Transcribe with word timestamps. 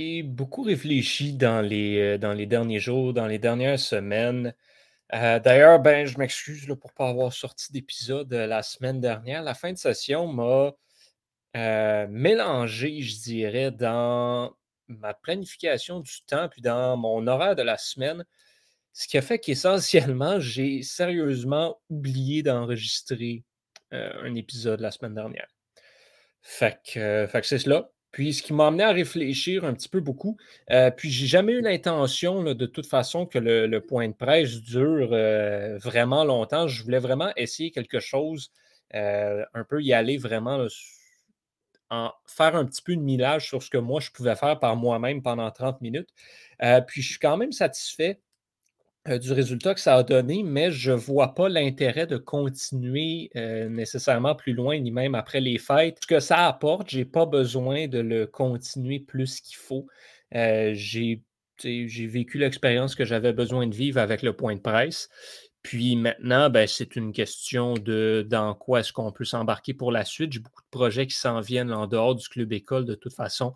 Beaucoup 0.00 0.62
réfléchi 0.62 1.32
dans 1.32 1.60
les, 1.60 1.98
euh, 1.98 2.18
dans 2.18 2.32
les 2.32 2.46
derniers 2.46 2.78
jours, 2.78 3.12
dans 3.12 3.26
les 3.26 3.40
dernières 3.40 3.80
semaines. 3.80 4.54
Euh, 5.12 5.40
d'ailleurs, 5.40 5.80
ben, 5.80 6.06
je 6.06 6.18
m'excuse 6.18 6.66
pour 6.66 6.90
ne 6.92 6.96
pas 6.96 7.08
avoir 7.08 7.32
sorti 7.32 7.72
d'épisode 7.72 8.32
euh, 8.32 8.46
la 8.46 8.62
semaine 8.62 9.00
dernière. 9.00 9.42
La 9.42 9.54
fin 9.54 9.72
de 9.72 9.78
session 9.78 10.28
m'a 10.32 10.72
mélangé, 12.08 13.02
je 13.02 13.20
dirais, 13.22 13.72
dans 13.72 14.54
ma 14.86 15.14
planification 15.14 15.98
du 15.98 16.22
temps 16.28 16.48
puis 16.48 16.62
dans 16.62 16.96
mon 16.96 17.26
horaire 17.26 17.56
de 17.56 17.62
la 17.62 17.76
semaine. 17.76 18.24
Ce 18.92 19.08
qui 19.08 19.18
a 19.18 19.22
fait 19.22 19.40
qu'essentiellement, 19.40 20.38
j'ai 20.40 20.82
sérieusement 20.84 21.80
oublié 21.90 22.44
d'enregistrer 22.44 23.42
un 23.90 24.34
épisode 24.36 24.80
la 24.80 24.92
semaine 24.92 25.14
dernière. 25.14 25.48
Fait 26.40 26.78
que, 26.84 27.26
fait 27.26 27.40
que 27.40 27.46
c'est 27.48 27.58
cela. 27.58 27.90
Puis 28.10 28.34
ce 28.34 28.42
qui 28.42 28.52
m'a 28.52 28.68
amené 28.68 28.84
à 28.84 28.92
réfléchir 28.92 29.64
un 29.64 29.74
petit 29.74 29.88
peu 29.88 30.00
beaucoup. 30.00 30.36
Euh, 30.70 30.90
puis 30.90 31.10
j'ai 31.10 31.26
jamais 31.26 31.52
eu 31.52 31.60
l'intention, 31.60 32.42
de 32.42 32.66
toute 32.66 32.86
façon, 32.86 33.26
que 33.26 33.38
le, 33.38 33.80
point 33.80 34.08
de 34.08 34.14
presse 34.14 34.62
dure 34.62 35.10
euh, 35.12 35.78
vraiment 35.78 36.24
longtemps. 36.24 36.68
Je 36.68 36.82
voulais 36.82 36.98
vraiment 36.98 37.32
essayer 37.36 37.70
quelque 37.70 38.00
chose, 38.00 38.50
euh, 38.94 39.44
un 39.54 39.64
peu 39.64 39.82
y 39.82 39.92
aller 39.92 40.16
vraiment, 40.16 40.66
en 41.90 42.12
faire 42.26 42.56
un 42.56 42.64
petit 42.64 42.82
peu 42.82 42.96
de 42.96 43.00
millage 43.00 43.46
sur 43.48 43.62
ce 43.62 43.70
que 43.70 43.78
moi 43.78 44.00
je 44.00 44.10
pouvais 44.10 44.36
faire 44.36 44.58
par 44.58 44.76
moi-même 44.76 45.22
pendant 45.22 45.50
30 45.50 45.80
minutes. 45.80 46.10
puis 46.86 47.02
je 47.02 47.10
suis 47.10 47.18
quand 47.18 47.36
même 47.36 47.52
satisfait 47.52 48.20
euh, 48.20 48.27
du 49.16 49.32
résultat 49.32 49.74
que 49.74 49.80
ça 49.80 49.94
a 49.94 50.02
donné, 50.02 50.42
mais 50.42 50.70
je 50.70 50.90
ne 50.90 50.96
vois 50.96 51.34
pas 51.34 51.48
l'intérêt 51.48 52.06
de 52.06 52.18
continuer 52.18 53.30
euh, 53.36 53.68
nécessairement 53.68 54.34
plus 54.34 54.52
loin, 54.52 54.78
ni 54.78 54.90
même 54.90 55.14
après 55.14 55.40
les 55.40 55.56
fêtes. 55.56 55.98
Ce 56.02 56.06
que 56.06 56.20
ça 56.20 56.46
apporte, 56.46 56.90
je 56.90 56.98
n'ai 56.98 57.04
pas 57.06 57.24
besoin 57.24 57.88
de 57.88 58.00
le 58.00 58.26
continuer 58.26 59.00
plus 59.00 59.40
qu'il 59.40 59.56
faut. 59.56 59.86
Euh, 60.34 60.74
j'ai 60.74 61.22
vécu 61.62 62.38
l'expérience 62.38 62.94
que 62.94 63.04
j'avais 63.04 63.32
besoin 63.32 63.66
de 63.66 63.74
vivre 63.74 64.00
avec 64.00 64.22
le 64.22 64.34
point 64.34 64.54
de 64.54 64.60
presse. 64.60 65.08
Puis 65.62 65.96
maintenant, 65.96 66.50
ben, 66.50 66.66
c'est 66.66 66.96
une 66.96 67.12
question 67.12 67.74
de 67.74 68.26
dans 68.28 68.54
quoi 68.54 68.80
est-ce 68.80 68.92
qu'on 68.92 69.12
peut 69.12 69.24
s'embarquer 69.24 69.74
pour 69.74 69.92
la 69.92 70.04
suite. 70.04 70.32
J'ai 70.32 70.38
beaucoup 70.40 70.62
de 70.62 70.70
projets 70.70 71.06
qui 71.06 71.16
s'en 71.16 71.40
viennent 71.40 71.72
en 71.72 71.86
dehors 71.86 72.14
du 72.14 72.28
club 72.28 72.52
école 72.52 72.84
de 72.84 72.94
toute 72.94 73.14
façon. 73.14 73.54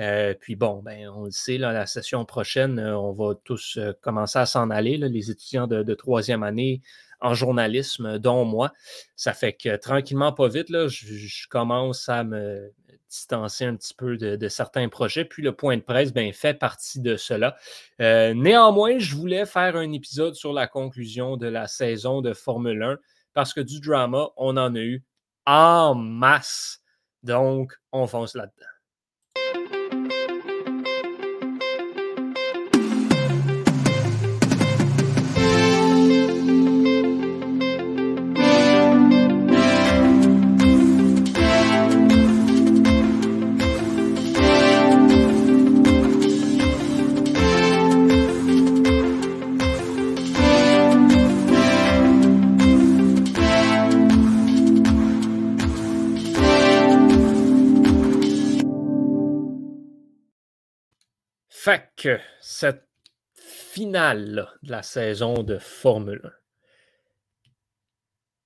Euh, 0.00 0.34
puis 0.38 0.56
bon, 0.56 0.82
ben, 0.82 1.08
on 1.08 1.24
le 1.24 1.30
sait, 1.30 1.58
la 1.58 1.86
session 1.86 2.24
prochaine, 2.24 2.78
euh, 2.78 2.98
on 2.98 3.12
va 3.12 3.34
tous 3.44 3.78
euh, 3.78 3.92
commencer 4.00 4.38
à 4.38 4.46
s'en 4.46 4.70
aller, 4.70 4.96
les 4.96 5.30
étudiants 5.30 5.66
de, 5.68 5.94
troisième 5.94 6.42
année 6.42 6.80
en 7.20 7.34
journalisme, 7.34 8.18
dont 8.18 8.44
moi. 8.44 8.72
Ça 9.16 9.32
fait 9.32 9.52
que 9.52 9.76
tranquillement, 9.76 10.32
pas 10.32 10.48
vite, 10.48 10.68
là, 10.68 10.88
je, 10.88 11.48
commence 11.48 12.08
à 12.08 12.24
me 12.24 12.72
distancer 13.08 13.64
un 13.64 13.76
petit 13.76 13.94
peu 13.94 14.16
de, 14.16 14.48
certains 14.48 14.88
projets. 14.88 15.24
Puis 15.24 15.42
le 15.42 15.52
point 15.52 15.76
de 15.76 15.82
presse 15.82 16.12
ben, 16.12 16.32
fait 16.32 16.54
partie 16.54 17.00
de 17.00 17.16
cela. 17.16 17.56
néanmoins, 18.00 18.98
je 18.98 19.14
voulais 19.14 19.46
faire 19.46 19.76
un 19.76 19.92
épisode 19.92 20.34
sur 20.34 20.52
la 20.52 20.66
conclusion 20.66 21.36
de 21.36 21.46
la 21.46 21.68
saison 21.68 22.20
de 22.20 22.34
Formule 22.34 22.82
1 22.82 22.98
parce 23.32 23.54
que 23.54 23.60
du 23.60 23.80
drama, 23.80 24.28
on 24.36 24.56
en 24.56 24.74
a 24.74 24.80
eu 24.80 25.04
en 25.46 25.94
masse. 25.94 26.80
Donc, 27.22 27.72
on 27.92 28.06
fonce 28.06 28.34
là-dedans. 28.34 28.66
Cette 62.40 62.88
finale 63.34 64.48
de 64.62 64.70
la 64.70 64.82
saison 64.82 65.42
de 65.42 65.58
Formule 65.58 66.32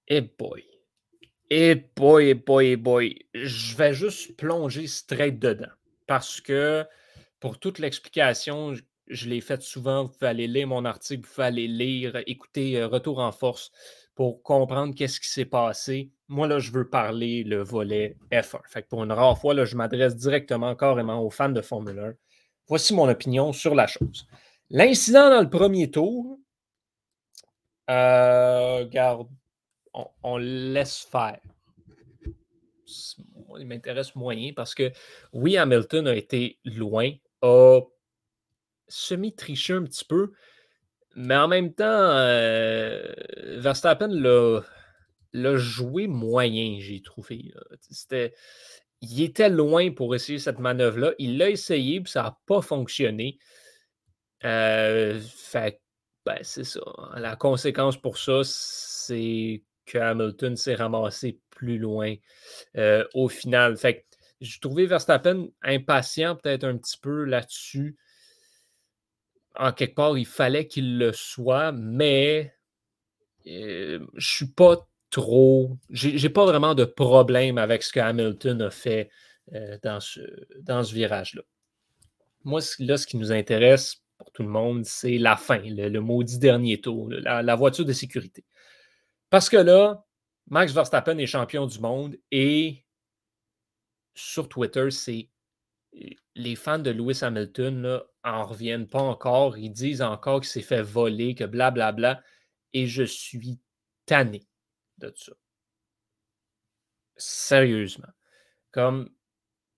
1, 0.08 0.16
et 0.16 0.20
boy, 0.22 0.64
et 1.50 1.74
boy, 1.74 2.28
et 2.28 2.34
boy, 2.34 2.66
et 2.66 2.76
boy, 2.76 3.18
je 3.34 3.76
vais 3.76 3.94
juste 3.94 4.36
plonger 4.36 4.86
straight 4.86 5.38
dedans 5.38 5.68
parce 6.06 6.41
que 6.41 6.84
pour 7.38 7.60
toute 7.60 7.78
l'explication, 7.78 8.74
je, 9.06 9.28
l'ai 9.28 9.41
faite 9.41 9.62
souvent. 9.62 10.04
Vous 10.04 10.08
pouvez 10.08 10.26
aller 10.26 10.48
lire 10.48 10.66
mon 10.66 10.84
article, 10.84 11.24
vous 11.24 11.32
pouvez 11.32 11.47
aller 11.47 11.68
lire, 11.68 12.20
écouter 12.26 12.80
euh, 12.80 12.88
Retour 12.88 13.20
en 13.20 13.30
force 13.30 13.70
pour 14.16 14.42
comprendre 14.42 14.94
qu'est-ce 14.94 15.20
qui 15.20 15.28
s'est 15.28 15.44
passé. 15.44 16.10
Moi, 16.26 16.48
là, 16.48 16.58
je 16.58 16.72
veux 16.72 16.88
parler 16.88 17.44
le 17.44 17.62
volet 17.62 18.16
F1. 18.32 18.60
Fait 18.66 18.88
pour 18.88 19.04
une 19.04 19.12
rare 19.12 19.38
fois, 19.38 19.54
là, 19.54 19.64
je 19.64 19.76
m'adresse 19.76 20.16
directement, 20.16 20.74
carrément 20.74 21.22
aux 21.22 21.30
fans 21.30 21.48
de 21.50 21.60
Formule 21.60 21.98
1 22.00 22.12
Voici 22.68 22.94
mon 22.94 23.08
opinion 23.08 23.52
sur 23.52 23.74
la 23.74 23.86
chose. 23.86 24.26
L'incident 24.70 25.30
dans 25.30 25.40
le 25.40 25.48
premier 25.48 25.90
tour, 25.90 26.38
euh, 27.88 28.86
garde, 28.86 29.28
on, 30.22 30.36
laisse 30.36 31.06
faire. 31.10 31.40
Il 33.58 33.66
m'intéresse 33.66 34.14
moyen 34.14 34.52
parce 34.54 34.74
que 34.74 34.92
oui, 35.32 35.56
Hamilton 35.56 36.08
a 36.08 36.14
été 36.14 36.58
loin, 36.64 37.10
a 37.42 37.80
semi-triché 38.88 39.72
un 39.72 39.84
petit 39.84 40.04
peu, 40.04 40.32
mais 41.16 41.36
en 41.36 41.48
même 41.48 41.72
temps, 41.72 41.84
euh, 41.86 43.10
Verstappen 43.56 44.08
l'a 45.32 45.56
joué 45.56 46.06
moyen, 46.06 46.76
j'ai 46.80 47.00
trouvé. 47.00 47.52
C'était 47.90 48.34
il 49.00 49.22
était 49.22 49.48
loin 49.48 49.91
pour 49.91 50.14
essayer 50.14 50.38
cette 50.38 50.59
manœuvre-là. 50.59 51.12
Il 51.19 51.38
l'a 51.38 51.50
essayé, 51.50 52.00
puis 52.00 52.10
ça 52.10 52.22
n'a 52.22 52.38
pas 52.47 52.62
fonctionné. 52.62 53.38
Euh, 54.44 55.20
fait 55.20 55.81
ben, 56.25 56.38
c'est 56.42 56.64
ça. 56.64 56.81
La 57.16 57.36
conséquence 57.36 57.97
pour 57.97 58.19
ça, 58.19 58.42
c'est 58.44 59.62
que 59.86 59.98
Hamilton 59.98 60.56
s'est 60.56 60.75
ramassé 60.75 61.41
plus 61.48 61.78
loin 61.78 62.14
euh, 62.76 63.04
au 63.14 63.28
final. 63.28 63.76
Fait 63.76 64.00
que 64.00 64.04
j'ai 64.41 64.60
trouvé 64.60 64.86
Verstappen 64.86 65.48
impatient 65.62 66.36
peut-être 66.36 66.65
un 66.65 66.76
petit 66.76 66.98
peu 66.98 67.25
là-dessus. 67.25 67.97
En 69.56 69.72
quelque 69.72 69.94
part, 69.94 70.19
il 70.19 70.26
fallait 70.26 70.66
qu'il 70.66 70.98
le 70.98 71.12
soit, 71.12 71.72
mais 71.72 72.54
euh, 73.47 74.06
je 74.15 74.34
suis 74.34 74.48
pas 74.48 74.88
trop. 75.10 75.78
J'ai 75.91 76.28
pas 76.28 76.44
vraiment 76.44 76.74
de 76.74 76.84
problème 76.84 77.58
avec 77.58 77.82
ce 77.82 77.92
que 77.92 78.00
Hamilton 78.00 78.62
a 78.62 78.70
fait 78.70 79.10
euh, 79.54 79.78
dans 79.82 80.00
ce, 80.00 80.20
dans 80.60 80.84
ce 80.84 80.94
virage-là. 80.94 81.42
Moi, 82.44 82.60
là, 82.78 82.96
ce 82.96 83.06
qui 83.06 83.16
nous 83.16 83.32
intéresse 83.32 84.02
pour 84.18 84.30
tout 84.32 84.42
le 84.42 84.48
monde, 84.48 84.84
c'est 84.84 85.18
la 85.18 85.36
fin, 85.36 85.58
le, 85.58 86.00
maudit 86.00 86.38
dernier 86.38 86.80
tour, 86.80 87.08
la, 87.10 87.54
voiture 87.54 87.84
de 87.84 87.92
sécurité. 87.92 88.44
Parce 89.30 89.48
que 89.48 89.56
là, 89.56 90.04
Max 90.48 90.72
Verstappen 90.72 91.18
est 91.18 91.26
champion 91.26 91.66
du 91.66 91.78
monde 91.78 92.16
et 92.30 92.84
sur 94.14 94.48
Twitter, 94.48 94.91
c'est 94.91 95.28
les 96.34 96.56
fans 96.56 96.78
de 96.78 96.91
Lewis 96.91 97.20
Hamilton 97.22 97.82
là, 97.82 98.04
en 98.24 98.44
reviennent 98.44 98.88
pas 98.88 99.00
encore. 99.00 99.58
Ils 99.58 99.70
disent 99.70 100.02
encore 100.02 100.41
qu'il 100.41 100.48
s'est 100.48 100.62
fait 100.62 100.82
voler, 100.82 101.34
que 101.34 101.44
blablabla. 101.44 101.92
Bla, 101.92 102.14
bla, 102.14 102.22
et 102.72 102.86
je 102.86 103.02
suis 103.02 103.58
tanné 104.06 104.47
de 104.98 105.12
ça. 105.16 105.32
Sérieusement. 107.16 108.09
Comme 108.70 109.10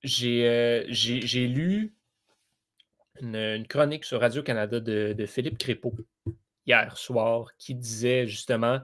j'ai 0.03 0.49
euh, 0.49 0.85
lu 1.47 1.95
une, 3.21 3.67
chronique 3.67 4.05
sur 4.05 4.21
Radio-Canada 4.21 4.81
de, 4.81 5.27
Philippe 5.27 5.59
Crépeau 5.59 5.95
hier 6.67 6.97
soir 6.97 7.57
qui 7.57 7.75
disait 7.75 8.27
justement 8.27 8.81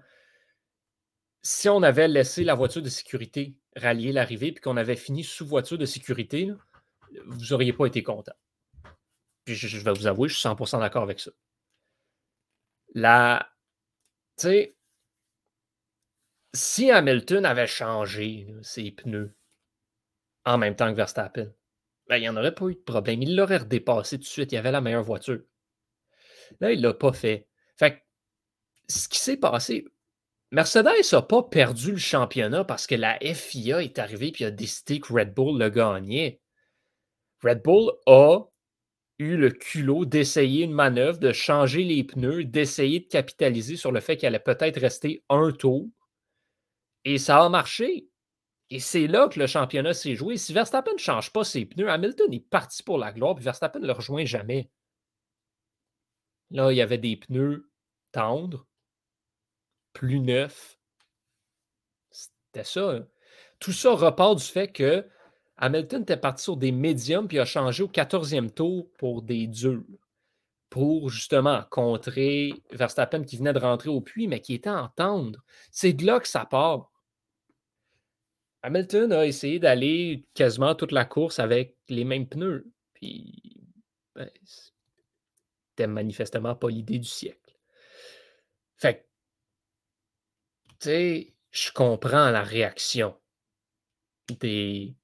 si 1.43 1.69
on 1.69 1.83
avait 1.83 2.09
laissé 2.09 2.45
la 2.45 2.55
voiture 2.55 2.83
de 2.83 2.89
sécurité 2.89 3.57
rallier 3.77 4.13
l'arrivée 4.13 4.53
puis 4.53 4.61
qu'on 4.61 4.77
avait 4.77 4.97
fini 4.97 5.23
sous 5.23 5.47
voiture 5.47 5.79
de 5.79 5.87
sécurité, 5.87 6.51
vous 7.27 7.47
n'auriez 7.51 7.73
pas 7.73 7.87
été 7.87 8.03
content. 8.03 8.35
Puis 9.45 9.55
je, 9.55 9.79
vais 9.79 9.93
vous 9.93 10.07
avouer, 10.07 10.29
je 10.29 10.35
suis 10.35 10.49
100% 10.49 10.81
d'accord 10.81 11.05
avec 11.05 11.21
ça. 11.21 11.31
La, 12.95 13.49
tu 14.37 14.49
sais, 14.49 14.76
si 16.57 16.91
Hamilton 16.91 17.45
avait 17.45 17.67
changé 17.67 18.49
ses 18.63 18.91
pneus 18.91 19.35
en 20.45 20.59
même 20.59 20.77
temps 20.77 20.91
que 20.91 20.97
Verstappen, 20.97 21.53
ben, 22.09 22.17
il 22.17 22.21
n'y 22.21 22.29
en 22.29 22.37
aurait 22.37 22.55
pas 22.55 22.67
eu 22.67 22.75
de 22.75 22.81
problème. 22.81 23.23
Il 23.23 23.37
l'aurait 23.37 23.59
redépassé 23.59 24.17
tout 24.17 24.25
de 24.25 24.29
suite. 24.29 24.53
Il 24.53 24.59
avait 24.59 24.71
la 24.71 24.81
meilleure 24.81 25.03
voiture. 25.03 25.43
Là, 26.61 26.73
il 26.73 26.81
ne 26.81 26.87
l'a 26.87 26.95
pas 26.95 27.13
fait. 27.13 27.49
Fait 27.77 28.05
ce 28.89 29.09
qui 29.09 29.19
s'est 29.19 29.37
passé, 29.37 29.85
Mercedes 30.53 31.13
n'a 31.13 31.23
pas 31.23 31.43
perdu 31.43 31.93
le 31.93 31.99
championnat 31.99 32.65
parce 32.65 32.87
que 32.87 32.95
la 32.95 33.19
FIA 33.21 33.83
est 33.83 33.99
arrivée 33.99 34.33
et 34.39 34.45
a 34.45 34.51
décidé 34.51 35.01
que 35.01 35.13
Red 35.13 35.35
Bull 35.35 35.59
le 35.59 35.69
gagnait. 35.69 36.41
Red 37.43 37.63
Bull 37.63 37.93
a 38.07 38.45
eu 39.19 39.37
le 39.37 39.51
culot 39.51 40.05
d'essayer 40.05 40.65
une 40.65 40.73
manœuvre, 40.73 41.19
de 41.19 41.33
changer 41.33 41.83
les 41.83 42.05
pneus, 42.05 42.45
d'essayer 42.45 43.01
de 43.01 43.07
capitaliser 43.07 43.77
sur 43.77 43.91
le 43.91 44.01
fait 44.01 44.17
qu'elle 44.17 44.35
allait 44.35 44.39
peut-être 44.39 44.81
rester 44.81 45.25
un 45.29 45.51
tour. 45.51 45.89
Et 47.07 47.19
ça 47.19 47.45
a 47.45 47.49
marché. 47.49 48.09
Et 48.69 48.81
c'est 48.81 49.07
là 49.07 49.29
que 49.29 49.39
le 49.39 49.47
championnat 49.47 49.95
s'est 49.95 50.17
joué. 50.17 50.37
Si 50.37 50.53
Verstappen 50.53 50.93
ne 50.93 50.99
change 50.99 51.33
pas 51.33 51.45
ses 51.45 51.65
pneus, 51.65 51.89
Hamilton 51.89 52.35
est 52.35 52.41
parti 52.41 52.83
pour 52.83 52.99
la 52.99 53.13
gloire, 53.13 53.37
puis 53.37 53.45
Verstappen 53.45 53.79
ne 53.79 53.87
le 53.87 53.93
rejoint 53.93 54.25
jamais. 54.25 54.69
Là, 56.51 56.73
il 56.73 56.77
y 56.77 56.83
avait 56.83 56.99
des 56.99 57.17
pneus 57.17 57.71
tendres, 58.11 58.67
plus 59.93 60.19
neufs. 60.19 60.81
C'était 62.11 62.65
ça. 62.65 62.91
Hein. 62.91 63.07
Tout 63.61 63.73
ça 63.73 63.93
repart 63.93 64.37
du 64.37 64.45
fait 64.45 64.73
que 64.73 65.07
Hamilton 65.59 66.03
était 66.03 66.17
parti 66.17 66.43
sur 66.43 66.57
des 66.57 66.73
médiums 66.73 67.29
puis 67.29 67.39
a 67.39 67.45
changé 67.45 67.85
au 67.85 67.89
14e 67.89 68.51
tour 68.51 68.91
pour 68.99 69.23
des 69.23 69.47
durs. 69.47 69.85
Pour 70.71 71.09
justement 71.09 71.63
contrer 71.71 72.53
Verstappen 72.73 73.23
qui 73.23 73.37
venait 73.37 73.53
de 73.53 73.61
rentrer 73.61 73.91
au 73.91 74.01
puits, 74.01 74.27
mais 74.27 74.41
qui 74.41 74.55
était 74.55 74.71
en 74.71 74.89
tendre. 74.89 75.45
C'est 75.71 75.93
de 75.93 76.05
là 76.05 76.19
que 76.19 76.27
ça 76.27 76.45
part. 76.45 76.91
Hamilton 78.63 79.13
a 79.13 79.27
essayé 79.27 79.59
d'aller 79.59 80.25
quasiment 80.35 80.75
toute 80.75 80.93
la 80.93 81.05
course 81.05 81.39
avec 81.39 81.77
les 81.89 82.05
mêmes 82.05 82.27
pneus. 82.29 82.67
Puis, 82.95 83.71
ben, 84.15 84.31
c'était 85.71 85.87
manifestement 85.87 86.55
pas 86.55 86.69
l'idée 86.69 86.99
du 86.99 87.09
siècle. 87.09 87.55
Fait 88.77 89.07
tu 90.81 90.89
sais, 90.89 91.35
je 91.51 91.71
comprends 91.73 92.31
la 92.31 92.43
réaction 92.43 93.17
des, 94.29 94.95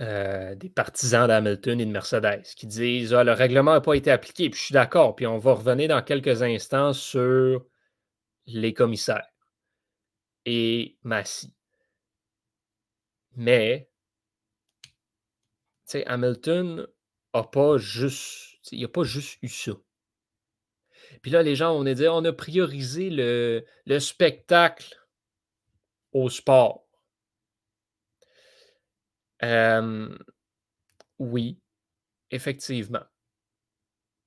euh, 0.00 0.54
des 0.54 0.70
partisans 0.70 1.26
d'Hamilton 1.26 1.80
et 1.80 1.84
de 1.84 1.90
Mercedes 1.90 2.42
qui 2.56 2.66
disent 2.66 3.12
ah, 3.12 3.24
le 3.24 3.32
règlement 3.32 3.72
n'a 3.72 3.80
pas 3.80 3.94
été 3.94 4.10
appliqué. 4.10 4.48
Puis 4.50 4.58
je 4.58 4.64
suis 4.66 4.72
d'accord. 4.72 5.16
Puis 5.16 5.26
on 5.26 5.38
va 5.38 5.54
revenir 5.54 5.88
dans 5.88 6.02
quelques 6.02 6.42
instants 6.42 6.92
sur 6.92 7.66
les 8.46 8.72
commissaires 8.72 9.26
et 10.46 10.96
Massy. 11.02 11.52
Mais, 13.40 13.88
tu 14.82 14.90
sais, 15.86 16.06
Hamilton 16.06 16.86
n'a 17.32 17.42
pas 17.42 17.78
juste, 17.78 18.58
il 18.70 18.82
n'a 18.82 18.88
pas 18.88 19.02
juste 19.02 19.38
eu 19.40 19.48
ça. 19.48 19.72
Puis 21.22 21.30
là, 21.30 21.42
les 21.42 21.56
gens, 21.56 21.72
on 21.72 21.86
a 21.86 21.94
dit, 21.94 22.06
on 22.06 22.22
a 22.26 22.34
priorisé 22.34 23.08
le, 23.08 23.64
le 23.86 23.98
spectacle 23.98 24.94
au 26.12 26.28
sport. 26.28 26.86
oui, 31.18 31.58
effectivement. 32.30 33.06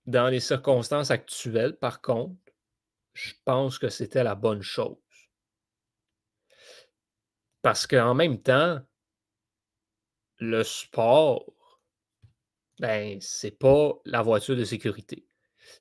Dans 0.08 0.28
les 0.28 0.40
circonstances 0.40 1.12
actuelles, 1.12 1.78
par 1.78 2.02
contre, 2.02 2.42
je 3.14 3.34
pense 3.46 3.78
que 3.78 3.90
c'était 3.90 4.24
la 4.24 4.34
bonne 4.34 4.64
chose. 4.64 4.98
Parce 7.62 7.86
qu'en 7.86 8.16
même 8.16 8.42
temps, 8.42 8.82
le 10.40 10.64
sport, 10.64 11.46
ben, 12.80 13.20
c'est 13.22 13.58
pas 13.58 13.94
la 14.06 14.22
voiture 14.22 14.56
de 14.56 14.66
sécurité. 14.66 15.26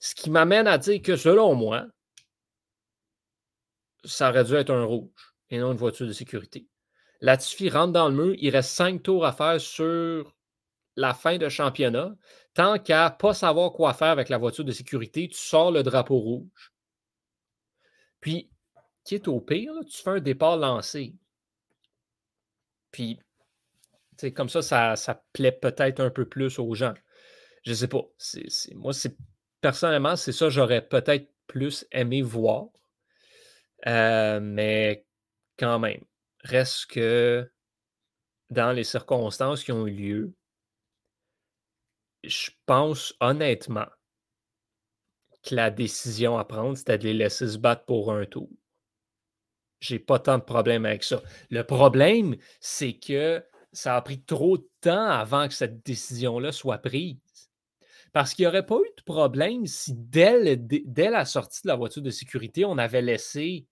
Ce 0.00 0.14
qui 0.14 0.30
m'amène 0.30 0.66
à 0.66 0.78
dire 0.78 1.02
que 1.02 1.16
selon 1.16 1.54
moi, 1.54 1.86
ça 4.04 4.30
aurait 4.30 4.44
dû 4.44 4.54
être 4.54 4.70
un 4.70 4.84
rouge 4.84 5.34
et 5.50 5.58
non 5.58 5.72
une 5.72 5.78
voiture 5.78 6.06
de 6.06 6.12
sécurité. 6.12 6.66
Latifi 7.20 7.70
rentre 7.70 7.92
dans 7.92 8.08
le 8.08 8.14
mur, 8.14 8.34
il 8.38 8.50
reste 8.50 8.70
cinq 8.70 9.02
tours 9.02 9.24
à 9.24 9.32
faire 9.32 9.60
sur 9.60 10.34
la 10.96 11.14
fin 11.14 11.38
de 11.38 11.48
championnat. 11.48 12.14
Tant 12.54 12.78
qu'à 12.78 13.10
ne 13.10 13.16
pas 13.16 13.32
savoir 13.32 13.72
quoi 13.72 13.94
faire 13.94 14.08
avec 14.08 14.28
la 14.28 14.38
voiture 14.38 14.64
de 14.64 14.72
sécurité, 14.72 15.28
tu 15.28 15.38
sors 15.38 15.70
le 15.70 15.82
drapeau 15.82 16.18
rouge. 16.18 16.72
Puis, 18.20 18.50
qui 19.04 19.14
est 19.14 19.28
au 19.28 19.40
pire, 19.40 19.72
tu 19.88 20.02
fais 20.02 20.10
un 20.10 20.20
départ 20.20 20.56
lancé. 20.56 21.14
Puis, 22.90 23.18
comme 24.34 24.48
ça, 24.48 24.62
ça, 24.62 24.96
ça 24.96 25.24
plaît 25.32 25.52
peut-être 25.52 26.00
un 26.00 26.10
peu 26.10 26.28
plus 26.28 26.58
aux 26.58 26.74
gens. 26.74 26.94
Je 27.64 27.70
ne 27.70 27.76
sais 27.76 27.88
pas. 27.88 28.02
moi, 28.74 28.92
c'est 28.92 29.16
personnellement, 29.60 30.16
c'est 30.16 30.32
ça 30.32 30.50
j'aurais 30.50 30.86
peut-être 30.86 31.28
plus 31.46 31.86
aimé 31.92 32.22
voir. 32.22 32.66
Euh, 33.86 34.40
mais 34.40 35.06
quand 35.58 35.78
même, 35.78 36.04
reste 36.44 36.86
que 36.86 37.50
dans 38.50 38.72
les 38.72 38.84
circonstances 38.84 39.64
qui 39.64 39.72
ont 39.72 39.86
eu 39.86 39.92
lieu, 39.92 40.34
je 42.22 42.50
pense 42.66 43.14
honnêtement 43.20 43.86
que 45.42 45.54
la 45.54 45.70
décision 45.70 46.38
à 46.38 46.44
prendre, 46.44 46.76
c'était 46.76 46.98
de 46.98 47.04
les 47.04 47.14
laisser 47.14 47.48
se 47.48 47.58
battre 47.58 47.84
pour 47.84 48.12
un 48.12 48.24
tour. 48.24 48.48
J'ai 49.80 49.98
pas 49.98 50.20
tant 50.20 50.38
de 50.38 50.44
problème 50.44 50.86
avec 50.86 51.02
ça. 51.02 51.20
Le 51.50 51.64
problème, 51.64 52.36
c'est 52.60 52.92
que 52.92 53.44
ça 53.72 53.96
a 53.96 54.02
pris 54.02 54.22
trop 54.22 54.58
de 54.58 54.68
temps 54.80 55.08
avant 55.08 55.48
que 55.48 55.54
cette 55.54 55.84
décision-là 55.84 56.52
soit 56.52 56.78
prise. 56.78 57.16
Parce 58.12 58.34
qu'il 58.34 58.42
n'y 58.42 58.48
aurait 58.48 58.66
pas 58.66 58.76
eu 58.76 58.90
de 58.96 59.02
problème 59.04 59.66
si 59.66 59.94
dès, 59.94 60.38
la 60.96 61.24
sortie 61.24 61.62
de 61.62 61.68
la 61.68 61.76
voiture 61.76 62.02
de 62.02 62.10
sécurité, 62.10 62.64
on 62.64 62.76
avait 62.76 63.02
laissé 63.02 63.66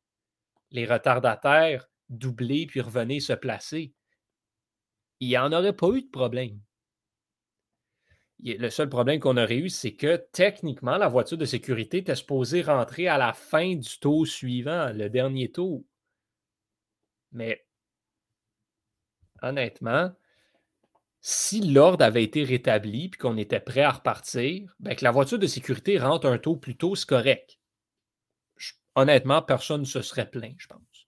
les 0.71 0.87
retardataires 0.87 1.87
doubler 2.09 2.67
puis 2.67 2.81
revenir 2.81 3.21
se 3.21 3.35
placer. 3.35 3.93
Il 5.21 5.29
n'y 5.29 5.39
en 5.39 5.53
aurait 5.53 5.77
pas 5.77 5.89
eu 5.89 6.03
de 6.03 6.11
problème. 6.11 6.59
Le 8.43 8.71
seul 8.71 8.89
problème 8.89 9.21
qu'on 9.21 9.37
aurait 9.37 9.59
eu, 9.59 9.69
c'est 9.69 9.95
que 9.95 10.17
techniquement, 10.33 10.97
la 10.97 11.09
voiture 11.09 11.37
de 11.37 11.45
sécurité 11.45 11.99
était 11.99 12.15
supposée 12.15 12.63
rentrer 12.63 13.07
à 13.07 13.19
la 13.19 13.35
fin 13.35 13.75
du 13.75 13.99
tour 13.99 14.27
suivant, 14.27 14.91
le 14.95 15.11
dernier 15.11 15.53
tour. 15.53 15.85
Mais 17.33 17.67
honnêtement, 19.43 20.13
si 21.21 21.61
l'ordre 21.61 22.05
avait 22.05 22.25
été 22.25 22.45
rétabli 22.45 23.07
et 23.07 23.11
qu'on 23.11 23.37
était 23.37 23.61
prêt 23.61 23.83
à 23.83 23.93
repartir, 23.93 24.75
ben 24.81 24.95
que 24.95 25.05
la 25.05 25.11
voiture 25.11 25.39
de 25.39 25.47
sécurité 25.47 25.99
rentre 25.99 26.27
un 26.27 26.39
tour 26.39 26.59
plus 26.61 26.77
tôt, 26.77 26.95
correct. 27.07 27.59
honnêtement, 28.95 29.43
personne 29.43 29.83
ne 29.83 29.87
se 29.87 30.03
serait 30.03 30.31
plaint, 30.31 30.57
je 30.59 30.67
pense. 30.67 31.07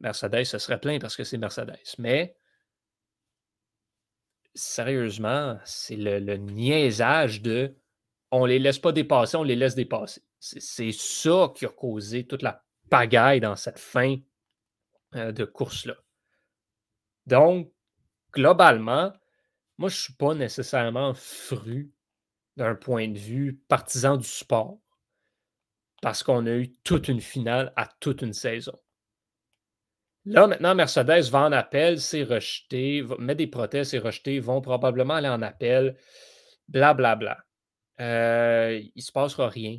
Mercedes 0.00 0.44
se 0.44 0.58
serait 0.58 0.80
plaint 0.80 1.00
parce 1.00 1.16
que 1.16 1.24
c'est 1.24 1.38
Mercedes. 1.38 1.78
Mais 1.98 2.36
sérieusement, 4.54 5.58
c'est 5.64 5.96
le, 5.96 6.36
niaisage 6.36 7.42
de 7.42 7.76
on 8.30 8.44
les 8.44 8.58
laisse 8.58 8.78
pas 8.78 8.92
dépasser, 8.92 9.36
on 9.36 9.42
les 9.42 9.56
laisse 9.56 9.74
dépasser. 9.74 10.22
C'est 10.38 10.92
ça 10.92 11.52
qui 11.54 11.64
a 11.64 11.68
causé 11.68 12.26
toute 12.26 12.42
la 12.42 12.64
pagaille 12.90 13.40
dans 13.40 13.56
cette 13.56 13.78
fin 13.78 14.16
euh, 15.14 15.32
de 15.32 15.44
course-là. 15.44 15.96
Donc, 17.28 17.70
globalement, 18.32 19.12
moi, 19.76 19.88
je 19.88 19.94
ne 19.94 20.00
suis 20.00 20.14
pas 20.14 20.34
nécessairement 20.34 21.14
fru 21.14 21.92
d'un 22.56 22.74
point 22.74 23.08
de 23.08 23.18
vue 23.18 23.60
partisan 23.68 24.16
du 24.16 24.26
sport 24.26 24.78
parce 26.02 26.22
qu'on 26.22 26.46
a 26.46 26.52
eu 26.52 26.74
toute 26.84 27.08
une 27.08 27.20
finale 27.20 27.72
à 27.76 27.86
toute 28.00 28.22
une 28.22 28.32
saison. 28.32 28.78
Là, 30.24 30.46
maintenant, 30.46 30.74
Mercedes 30.74 31.30
va 31.30 31.42
en 31.44 31.52
appel, 31.52 32.00
c'est 32.00 32.22
rejeté, 32.22 33.04
met 33.18 33.34
des 33.34 33.46
prothèses, 33.46 33.90
c'est 33.90 33.98
rejeté, 33.98 34.40
vont 34.40 34.60
probablement 34.60 35.14
aller 35.14 35.28
en 35.28 35.42
appel, 35.42 35.96
blablabla. 36.68 37.16
Bla, 37.16 37.34
bla. 37.34 37.44
Euh, 38.00 38.80
il 38.80 38.92
ne 38.96 39.02
se 39.02 39.12
passera 39.12 39.48
rien. 39.48 39.78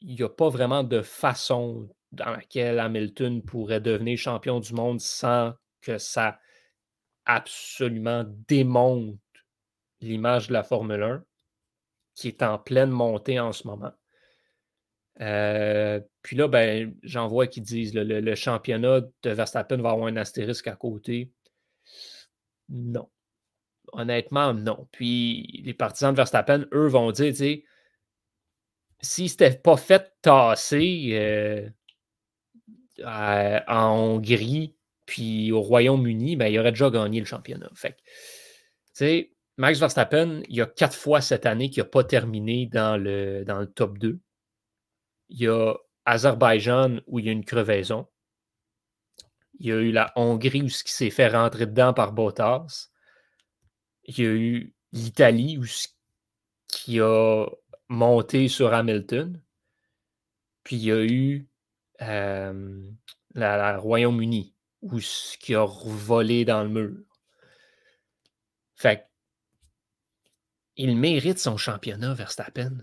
Il 0.00 0.14
n'y 0.14 0.22
a 0.22 0.28
pas 0.28 0.48
vraiment 0.48 0.82
de 0.82 1.02
façon 1.02 1.88
dans 2.12 2.30
laquelle 2.30 2.78
Hamilton 2.78 3.42
pourrait 3.42 3.80
devenir 3.80 4.16
champion 4.18 4.60
du 4.60 4.72
monde 4.72 5.00
sans 5.00 5.54
que 5.88 5.98
ça 5.98 6.38
absolument 7.24 8.24
démonte 8.46 9.18
l'image 10.00 10.48
de 10.48 10.52
la 10.52 10.62
Formule 10.62 11.02
1, 11.02 11.24
qui 12.14 12.28
est 12.28 12.42
en 12.42 12.58
pleine 12.58 12.90
montée 12.90 13.40
en 13.40 13.52
ce 13.52 13.66
moment. 13.66 13.92
Euh, 15.20 16.00
puis 16.22 16.36
là, 16.36 16.46
ben, 16.46 16.94
j'en 17.02 17.26
vois 17.26 17.46
qui 17.46 17.60
disent 17.60 17.94
le, 17.94 18.20
le, 18.20 18.34
championnat 18.34 19.00
de 19.00 19.30
Verstappen 19.30 19.78
va 19.78 19.90
avoir 19.90 20.06
un 20.06 20.16
astérisque 20.16 20.68
à 20.68 20.76
côté. 20.76 21.32
Non. 22.68 23.10
Honnêtement, 23.92 24.54
non. 24.54 24.88
Puis 24.92 25.62
les 25.64 25.74
partisans 25.74 26.12
de 26.12 26.16
Verstappen, 26.16 26.66
eux, 26.72 26.86
vont 26.86 27.10
dire, 27.10 27.32
tu 27.32 27.38
sais, 27.38 27.64
s'il 29.00 29.30
s'était 29.30 29.56
pas 29.58 29.76
fait 29.76 30.14
tasser 30.22 31.10
euh, 31.12 31.68
en 33.04 33.90
Hongrie, 33.90 34.77
puis 35.08 35.52
au 35.52 35.62
Royaume-Uni, 35.62 36.36
ben, 36.36 36.48
il 36.48 36.58
aurait 36.58 36.72
déjà 36.72 36.90
gagné 36.90 37.18
le 37.18 37.24
championnat. 37.24 37.70
Fait 37.74 37.96
sais, 38.92 39.32
Max 39.56 39.78
Verstappen, 39.80 40.42
il 40.50 40.56
y 40.56 40.60
a 40.60 40.66
quatre 40.66 40.94
fois 40.94 41.22
cette 41.22 41.46
année 41.46 41.70
qu'il 41.70 41.82
n'a 41.82 41.88
pas 41.88 42.04
terminé 42.04 42.66
dans 42.66 43.02
le, 43.02 43.42
top 43.74 43.96
2. 43.96 44.20
Il 45.30 45.40
y 45.40 45.48
a 45.48 45.74
Azerbaïdjan 46.04 47.00
où 47.06 47.18
il 47.18 47.24
y 47.24 47.30
a 47.30 47.32
une 47.32 47.46
crevaison. 47.46 48.06
Il 49.58 49.66
y 49.68 49.72
a 49.72 49.76
eu 49.76 49.92
la 49.92 50.12
Hongrie 50.14 50.60
où 50.60 50.68
ce 50.68 50.84
qui 50.84 50.92
s'est 50.92 51.08
fait 51.08 51.28
rentrer 51.28 51.64
dedans 51.64 51.94
par 51.94 52.12
Bottas. 52.12 52.90
Il 54.04 54.18
y 54.18 54.26
a 54.26 54.30
eu 54.30 54.74
l'Italie 54.92 55.58
qui 56.68 57.00
a 57.00 57.46
monté 57.88 58.48
sur 58.48 58.74
Hamilton. 58.74 59.40
Puis 60.64 60.76
il 60.76 60.84
y 60.84 60.92
a 60.92 61.02
eu 61.02 61.48
euh, 62.02 62.82
la, 63.34 63.78
Royaume-Uni 63.78 64.54
où 64.82 64.98
qui 65.40 65.54
a 65.54 65.66
volé 65.66 66.44
dans 66.44 66.62
le 66.62 66.68
mur. 66.68 66.96
Fait 68.76 69.08
il 70.76 70.96
mérite 70.96 71.40
son 71.40 71.56
championnat, 71.56 72.14
Verstappen. 72.14 72.78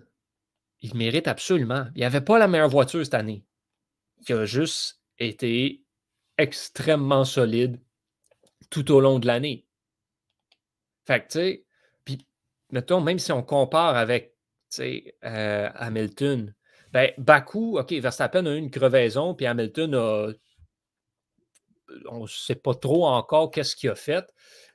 Il 0.81 0.95
mérite 0.95 1.27
absolument. 1.27 1.87
Il 1.95 2.03
avait 2.03 2.21
pas 2.21 2.37
la 2.37 2.47
meilleure 2.47 2.69
voiture 2.69 3.03
cette 3.03 3.13
année. 3.13 3.45
Il 4.27 4.35
a 4.35 4.45
juste 4.45 4.99
été 5.17 5.81
extrêmement 6.37 7.23
solide 7.23 7.79
tout 8.69 8.91
au 8.91 8.99
long 8.99 9.19
de 9.19 9.27
l'année. 9.27 9.65
Fait 11.05 11.21
que, 11.21 11.27
tu 11.27 11.39
sais, 11.39 11.65
puis, 12.03 12.27
mettons, 12.71 12.99
même 12.99 13.19
si 13.19 13.31
on 13.31 13.43
compare 13.43 13.95
avec, 13.95 14.33
tu 14.69 14.77
sais, 14.77 15.15
euh, 15.23 15.69
Hamilton, 15.75 16.53
ben, 16.91 17.11
Baku, 17.17 17.79
OK, 17.79 17.93
Verstappen 17.93 18.45
a 18.45 18.55
eu 18.55 18.57
une 18.57 18.71
crevaison, 18.71 19.33
puis 19.33 19.45
Hamilton 19.45 19.95
a. 19.95 20.31
On 22.10 22.22
ne 22.22 22.27
sait 22.27 22.56
pas 22.56 22.74
trop 22.74 23.06
encore 23.06 23.51
qu'est-ce 23.51 23.75
qu'il 23.75 23.89
a 23.89 23.96
fait 23.96 24.25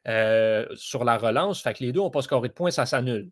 euh, 0.06 0.66
sur 0.76 1.04
la 1.04 1.18
relance. 1.18 1.62
Fait 1.62 1.74
que 1.74 1.84
les 1.84 1.92
deux 1.92 2.00
n'ont 2.00 2.10
pas 2.10 2.22
scoré 2.22 2.48
de 2.48 2.54
points, 2.54 2.70
ça 2.70 2.86
s'annule. 2.86 3.30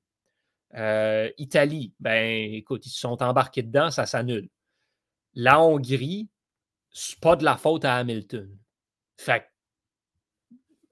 Euh, 0.75 1.31
Italie, 1.39 1.95
ben 1.99 2.53
écoute, 2.53 2.85
ils 2.87 2.91
se 2.91 3.01
sont 3.01 3.23
embarqués 3.23 3.63
dedans, 3.63 3.91
ça 3.91 4.07
s'annule. 4.07 4.49
La 5.35 5.61
Hongrie, 5.61 6.29
c'est 6.91 7.21
pas 7.21 7.37
de 7.37 7.45
la 7.45 7.57
faute 7.57 7.85
à 7.85 7.97
Hamilton. 7.97 8.59
Fait 9.17 9.45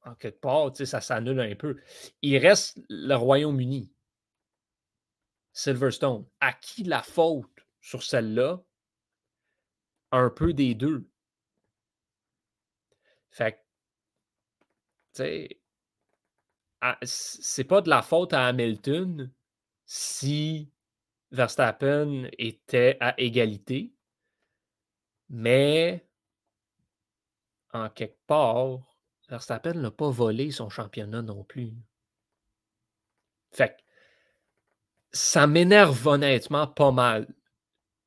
en 0.06 0.14
quelque 0.14 0.40
part, 0.40 0.70
ça 0.76 1.00
s'annule 1.00 1.40
un 1.40 1.54
peu. 1.56 1.76
Il 2.22 2.38
reste 2.38 2.80
le 2.88 3.14
Royaume-Uni. 3.14 3.92
Silverstone. 5.52 6.24
À 6.40 6.52
qui 6.52 6.84
la 6.84 7.02
faute 7.02 7.50
sur 7.80 8.02
celle-là? 8.02 8.62
Un 10.12 10.30
peu 10.30 10.52
des 10.52 10.74
deux. 10.74 11.08
Fait 13.36 13.52
que, 13.52 13.58
tu 15.12 15.22
sais, 17.02 17.02
c'est 17.02 17.64
pas 17.64 17.82
de 17.82 17.90
la 17.90 18.00
faute 18.00 18.32
à 18.32 18.46
Hamilton 18.46 19.30
si 19.84 20.72
Verstappen 21.32 22.30
était 22.38 22.96
à 22.98 23.14
égalité, 23.20 23.92
mais 25.28 26.08
en 27.74 27.90
quelque 27.90 28.24
part, 28.26 28.78
Verstappen 29.28 29.74
n'a 29.74 29.90
pas 29.90 30.08
volé 30.08 30.50
son 30.50 30.70
championnat 30.70 31.20
non 31.20 31.44
plus. 31.44 31.74
Fait 33.50 33.76
ça 35.12 35.46
m'énerve 35.46 36.06
honnêtement 36.06 36.68
pas 36.68 36.90
mal. 36.90 37.28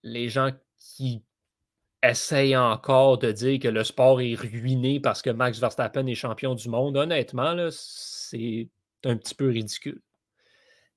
Les 0.02 0.28
gens 0.28 0.50
qui 0.80 1.24
essayent 2.04 2.56
encore 2.56 3.18
de 3.18 3.32
dire 3.32 3.60
que 3.60 3.68
le 3.68 3.84
sport 3.84 4.22
est 4.22 4.36
ruiné 4.36 5.00
parce 5.00 5.22
que 5.22 5.30
Max 5.30 5.60
Verstappen 5.60 6.06
est 6.08 6.16
champion 6.16 6.56
du 6.56 6.70
monde, 6.70 6.98
honnêtement, 6.98 7.56
c'est 7.72 8.70
un 9.04 9.18
petit 9.18 9.36
peu 9.36 9.50
ridicule. 9.50 10.02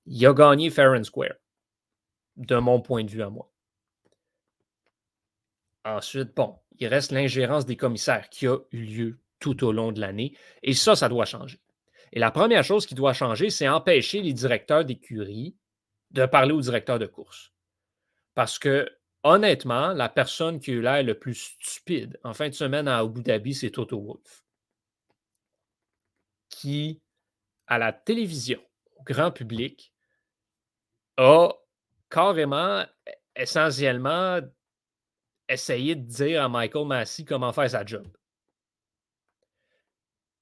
Il 0.06 0.24
a 0.26 0.32
gagné 0.32 0.70
fair 0.70 0.92
and 0.92 1.04
square, 1.04 1.34
de 2.36 2.56
mon 2.56 2.80
point 2.80 3.04
de 3.04 3.10
vue 3.10 3.22
à 3.22 3.30
moi. 3.30 3.50
Ensuite, 5.84 6.34
bon, 6.34 6.58
il 6.78 6.86
reste 6.86 7.12
l'ingérence 7.12 7.66
des 7.66 7.76
commissaires 7.76 8.28
qui 8.28 8.46
a 8.46 8.56
eu 8.70 8.84
lieu 8.84 9.18
tout 9.40 9.64
au 9.64 9.72
long 9.72 9.92
de 9.92 10.00
l'année. 10.00 10.36
Et 10.62 10.74
ça, 10.74 10.94
ça 10.94 11.08
doit 11.08 11.24
changer. 11.24 11.60
Et 12.12 12.20
la 12.20 12.30
première 12.30 12.62
chose 12.62 12.86
qui 12.86 12.94
doit 12.94 13.12
changer, 13.12 13.50
c'est 13.50 13.68
empêcher 13.68 14.22
les 14.22 14.32
directeurs 14.32 14.84
d'écurie 14.84 15.56
de 16.10 16.26
parler 16.26 16.52
aux 16.52 16.60
directeurs 16.60 16.98
de 16.98 17.06
course. 17.06 17.52
Parce 18.34 18.58
que, 18.58 18.88
honnêtement, 19.24 19.92
la 19.92 20.08
personne 20.08 20.60
qui 20.60 20.70
a 20.70 20.74
eu 20.74 20.82
l'air 20.82 21.02
le 21.02 21.18
plus 21.18 21.56
stupide 21.60 22.18
en 22.24 22.34
fin 22.34 22.48
de 22.48 22.54
semaine 22.54 22.88
à 22.88 22.98
Abu 22.98 23.22
Dhabi, 23.22 23.54
c'est 23.54 23.70
Toto 23.70 24.00
Wolf. 24.00 24.44
Qui, 26.48 27.00
à 27.66 27.78
la 27.78 27.92
télévision, 27.92 28.60
au 28.96 29.02
grand 29.02 29.30
public, 29.30 29.92
a 31.16 31.50
carrément, 32.10 32.84
essentiellement, 33.34 34.40
essayé 35.48 35.94
de 35.94 36.06
dire 36.06 36.42
à 36.42 36.48
Michael 36.48 36.86
Massey 36.86 37.24
comment 37.24 37.52
faire 37.52 37.70
sa 37.70 37.84
job. 37.84 38.06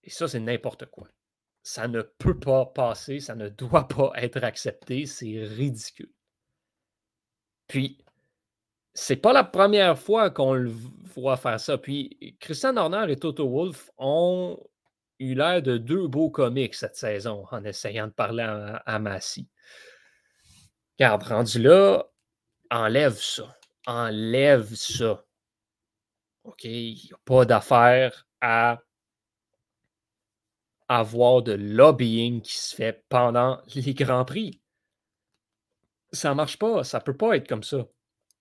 Et 0.02 0.10
ça, 0.10 0.28
c'est 0.28 0.40
n'importe 0.40 0.86
quoi. 0.86 1.08
Ça 1.62 1.88
ne 1.88 2.02
peut 2.02 2.38
pas 2.38 2.66
passer, 2.66 3.20
ça 3.20 3.34
ne 3.34 3.48
doit 3.48 3.86
pas 3.86 4.12
être 4.16 4.42
accepté, 4.42 5.06
c'est 5.06 5.44
ridicule. 5.44 6.12
Puis, 7.66 8.02
c'est 8.94 9.16
pas 9.16 9.32
la 9.32 9.44
première 9.44 9.98
fois 9.98 10.30
qu'on 10.30 10.54
le 10.54 10.70
voit 11.14 11.36
faire 11.36 11.60
ça. 11.60 11.78
Puis, 11.78 12.36
Christian 12.40 12.76
Horner 12.76 13.06
et 13.10 13.16
Toto 13.16 13.48
Wolf 13.48 13.90
ont 13.98 14.58
eu 15.18 15.34
l'air 15.34 15.62
de 15.62 15.76
deux 15.78 16.08
beaux 16.08 16.30
comiques 16.30 16.74
cette 16.74 16.96
saison 16.96 17.46
en 17.50 17.64
essayant 17.64 18.08
de 18.08 18.12
parler 18.12 18.42
à, 18.42 18.98
Massy. 18.98 19.48
Regarde, 20.98 21.22
rendu 21.22 21.62
là, 21.62 22.10
enlève 22.70 23.16
ça. 23.16 23.56
Enlève 23.86 24.74
ça. 24.74 25.24
OK? 26.44 26.64
Il 26.64 26.94
n'y 26.94 27.10
a 27.12 27.18
pas 27.24 27.44
d'affaire 27.44 28.26
à 28.40 28.80
avoir 30.88 31.42
de 31.42 31.52
lobbying 31.52 32.40
qui 32.40 32.56
se 32.56 32.74
fait 32.74 33.04
pendant 33.08 33.62
les 33.74 33.94
Grands 33.94 34.24
Prix. 34.24 34.60
Ça 36.12 36.30
ne 36.30 36.34
marche 36.34 36.58
pas, 36.58 36.82
ça 36.82 36.98
ne 36.98 37.04
peut 37.04 37.16
pas 37.16 37.36
être 37.36 37.46
comme 37.46 37.62
ça. 37.62 37.86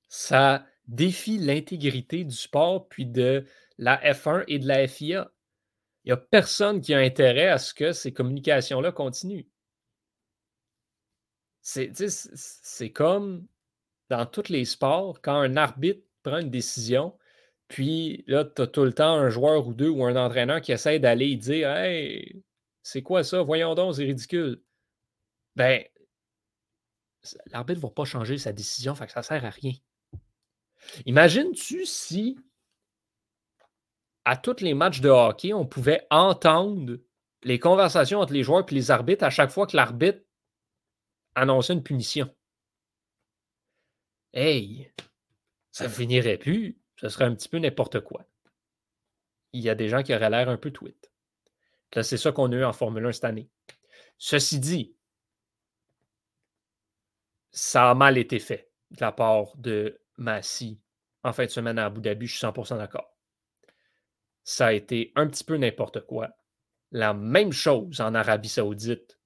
Ça 0.10 0.66
défie 0.88 1.38
l'intégrité 1.38 2.24
du 2.24 2.36
sport 2.36 2.90
puis 2.90 3.06
de 3.06 3.46
la 3.78 3.98
F1 4.12 4.44
et 4.48 4.60
de 4.60 4.68
la 4.68 4.88
FIA. 4.88 5.32
Il 6.04 6.10
n'y 6.10 6.14
a 6.14 6.18
personne 6.18 6.82
qui 6.82 6.94
a 6.94 7.00
intérêt 7.00 7.48
à 7.48 7.58
ce 7.58 7.74
que 7.74 7.94
ces 7.94 8.12
communications-là 8.12 8.92
continuent. 8.92 9.46
C'est 11.62 12.92
comme 12.92 13.48
dans 14.10 14.26
tous 14.26 14.50
les 14.50 14.66
sports, 14.66 15.22
quand 15.22 15.36
un 15.36 15.56
arbitre 15.56 16.02
prend 16.24 16.40
une 16.40 16.50
décision, 16.50 17.18
puis 17.68 18.24
là, 18.28 18.44
tu 18.46 18.64
as 18.64 18.68
tout 18.68 18.84
le 18.84 18.94
temps 18.94 19.14
un 19.14 19.30
joueur 19.30 19.68
ou 19.68 19.74
deux 19.74 19.90
ou 19.90 20.04
un 20.06 20.16
entraîneur 20.16 20.62
qui 20.62 20.72
essaie 20.72 21.00
d'aller 21.00 21.36
dire 21.36 21.70
Hey, 21.70 22.44
c'est 22.82 23.04
quoi 23.04 23.24
ça? 23.24 23.44
Voyons 23.44 23.76
donc, 23.76 23.96
c'est 23.96 24.06
ridicule. 24.06 24.64
Ben, 25.56 25.84
l'arbitre 27.48 27.80
ne 27.80 27.84
va 27.84 27.92
pas 27.92 28.06
changer 28.06 28.38
sa 28.38 28.52
décision, 28.52 28.96
fait 28.96 29.06
que 29.06 29.12
ça 29.12 29.20
ne 29.20 29.26
sert 29.26 29.46
à 29.46 29.50
rien. 29.50 29.74
Imagines-tu 31.06 31.86
si 31.86 32.38
à 34.26 34.38
tous 34.38 34.62
les 34.62 34.74
matchs 34.74 35.02
de 35.02 35.10
hockey, 35.10 35.54
on 35.54 35.66
pouvait 35.66 36.06
entendre 36.10 36.98
les 37.44 37.60
conversations 37.60 38.20
entre 38.20 38.34
les 38.34 38.44
joueurs 38.44 38.66
et 38.70 38.76
les 38.76 38.92
arbitres 38.92 39.24
à 39.24 39.30
chaque 39.30 39.50
fois 39.50 39.66
que 39.66 39.76
l'arbitre 39.76 40.22
annonçait 41.36 41.74
une 41.74 41.84
punition? 41.84 42.34
Hey, 44.34 44.92
ça 45.72 45.86
ne 45.86 45.90
finirait 45.90 46.38
plus 46.38 46.80
ce 47.00 47.08
serait 47.08 47.26
un 47.26 47.34
petit 47.34 47.48
peu 47.48 47.60
n'importe 47.60 48.02
quoi. 48.02 48.26
Il 49.54 49.62
y 49.62 49.70
a 49.70 49.76
des 49.76 49.88
gens 49.88 50.04
qui 50.04 50.14
auraient 50.14 50.30
l'air 50.30 50.50
un 50.50 50.58
peu 50.58 50.72
tweet. 50.72 51.12
c'est 51.94 52.18
ça 52.18 52.34
qu'on 52.34 52.52
a 52.52 52.56
eu 52.56 52.66
en 52.66 52.74
Formule 52.74 53.06
1 53.06 53.14
cette 53.14 53.24
année. 53.24 53.50
Ceci 54.18 54.60
dit, 54.60 54.94
ça 57.52 57.90
a 57.90 57.96
mal 57.96 58.18
été 58.18 58.38
fait 58.38 58.70
de 58.92 58.98
la 59.00 59.14
part 59.14 59.56
de 59.56 60.02
Massy 60.20 60.80
en 61.24 61.34
fin 61.34 61.46
de 61.46 61.50
semaine 61.50 61.80
à 61.80 61.86
Abu 61.86 62.02
Dhabi, 62.02 62.28
je 62.28 62.38
suis 62.38 62.46
100% 62.46 62.78
d'accord. 62.78 63.18
Ça 64.44 64.68
a 64.68 64.74
été 64.74 65.12
un 65.16 65.28
petit 65.28 65.44
peu 65.44 65.58
n'importe 65.58 66.06
quoi. 66.06 66.30
La 66.92 67.14
même 67.14 67.52
chose 67.52 68.00
en 68.00 68.16
Arabie 68.16 68.50
Saoudite 68.50 69.20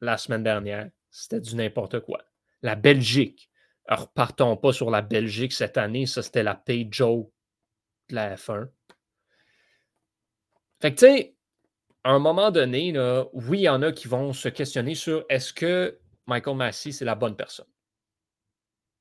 la 0.00 0.16
semaine 0.16 0.42
dernière, 0.42 0.90
c'était 1.10 1.40
du 1.40 1.54
n'importe 1.54 2.00
quoi. 2.00 2.24
La 2.62 2.76
Belgique, 2.76 3.50
alors, 3.88 4.12
partons 4.12 4.54
pas 4.58 4.74
sur 4.74 4.90
la 4.90 5.00
Belgique 5.00 5.54
cette 5.54 5.78
année. 5.78 6.04
Ça, 6.04 6.22
c'était 6.22 6.42
la 6.42 6.54
pay 6.54 6.86
joke 6.90 7.32
de 8.10 8.16
la 8.16 8.36
F1. 8.36 8.68
Fait 10.80 10.94
que, 10.94 11.00
tu 11.00 11.06
sais, 11.06 11.36
à 12.04 12.10
un 12.10 12.18
moment 12.18 12.50
donné, 12.50 12.92
oui, 13.32 13.60
il 13.60 13.62
y 13.62 13.68
en 13.68 13.80
a 13.80 13.90
qui 13.90 14.06
vont 14.06 14.34
se 14.34 14.50
questionner 14.50 14.94
sur 14.94 15.24
est-ce 15.30 15.54
que 15.54 15.98
Michael 16.26 16.56
Massey, 16.56 16.92
c'est 16.92 17.06
la 17.06 17.14
bonne 17.14 17.34
personne 17.34 17.66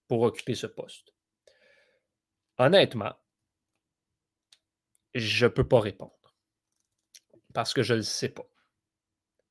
pour 0.08 0.22
occuper 0.22 0.56
ce 0.56 0.68
poste. 0.68 1.14
Honnêtement, 2.60 3.16
je 5.14 5.46
ne 5.46 5.50
peux 5.50 5.68
pas 5.68 5.80
répondre 5.80 6.14
parce 7.54 7.74
que 7.74 7.84
je 7.84 7.94
ne 7.94 7.98
le 7.98 8.04
sais 8.04 8.30
pas. 8.30 8.48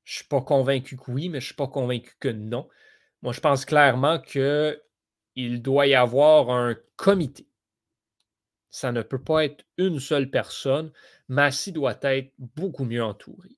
Je 0.04 0.12
ne 0.12 0.16
suis 0.18 0.28
pas 0.28 0.40
convaincu 0.40 0.96
que 0.96 1.10
oui, 1.10 1.28
mais 1.28 1.40
je 1.40 1.44
ne 1.44 1.46
suis 1.46 1.54
pas 1.54 1.66
convaincu 1.66 2.14
que 2.20 2.28
non. 2.28 2.68
Moi, 3.22 3.32
je 3.32 3.40
pense 3.40 3.64
clairement 3.64 4.20
que 4.20 4.80
il 5.34 5.60
doit 5.62 5.86
y 5.88 5.94
avoir 5.94 6.50
un 6.50 6.76
comité. 6.96 7.48
Ça 8.70 8.92
ne 8.92 9.02
peut 9.02 9.20
pas 9.22 9.44
être 9.44 9.64
une 9.76 9.98
seule 9.98 10.30
personne. 10.30 10.92
Massy 11.26 11.72
doit 11.72 11.98
être 12.02 12.32
beaucoup 12.38 12.84
mieux 12.84 13.02
entouré. 13.02 13.55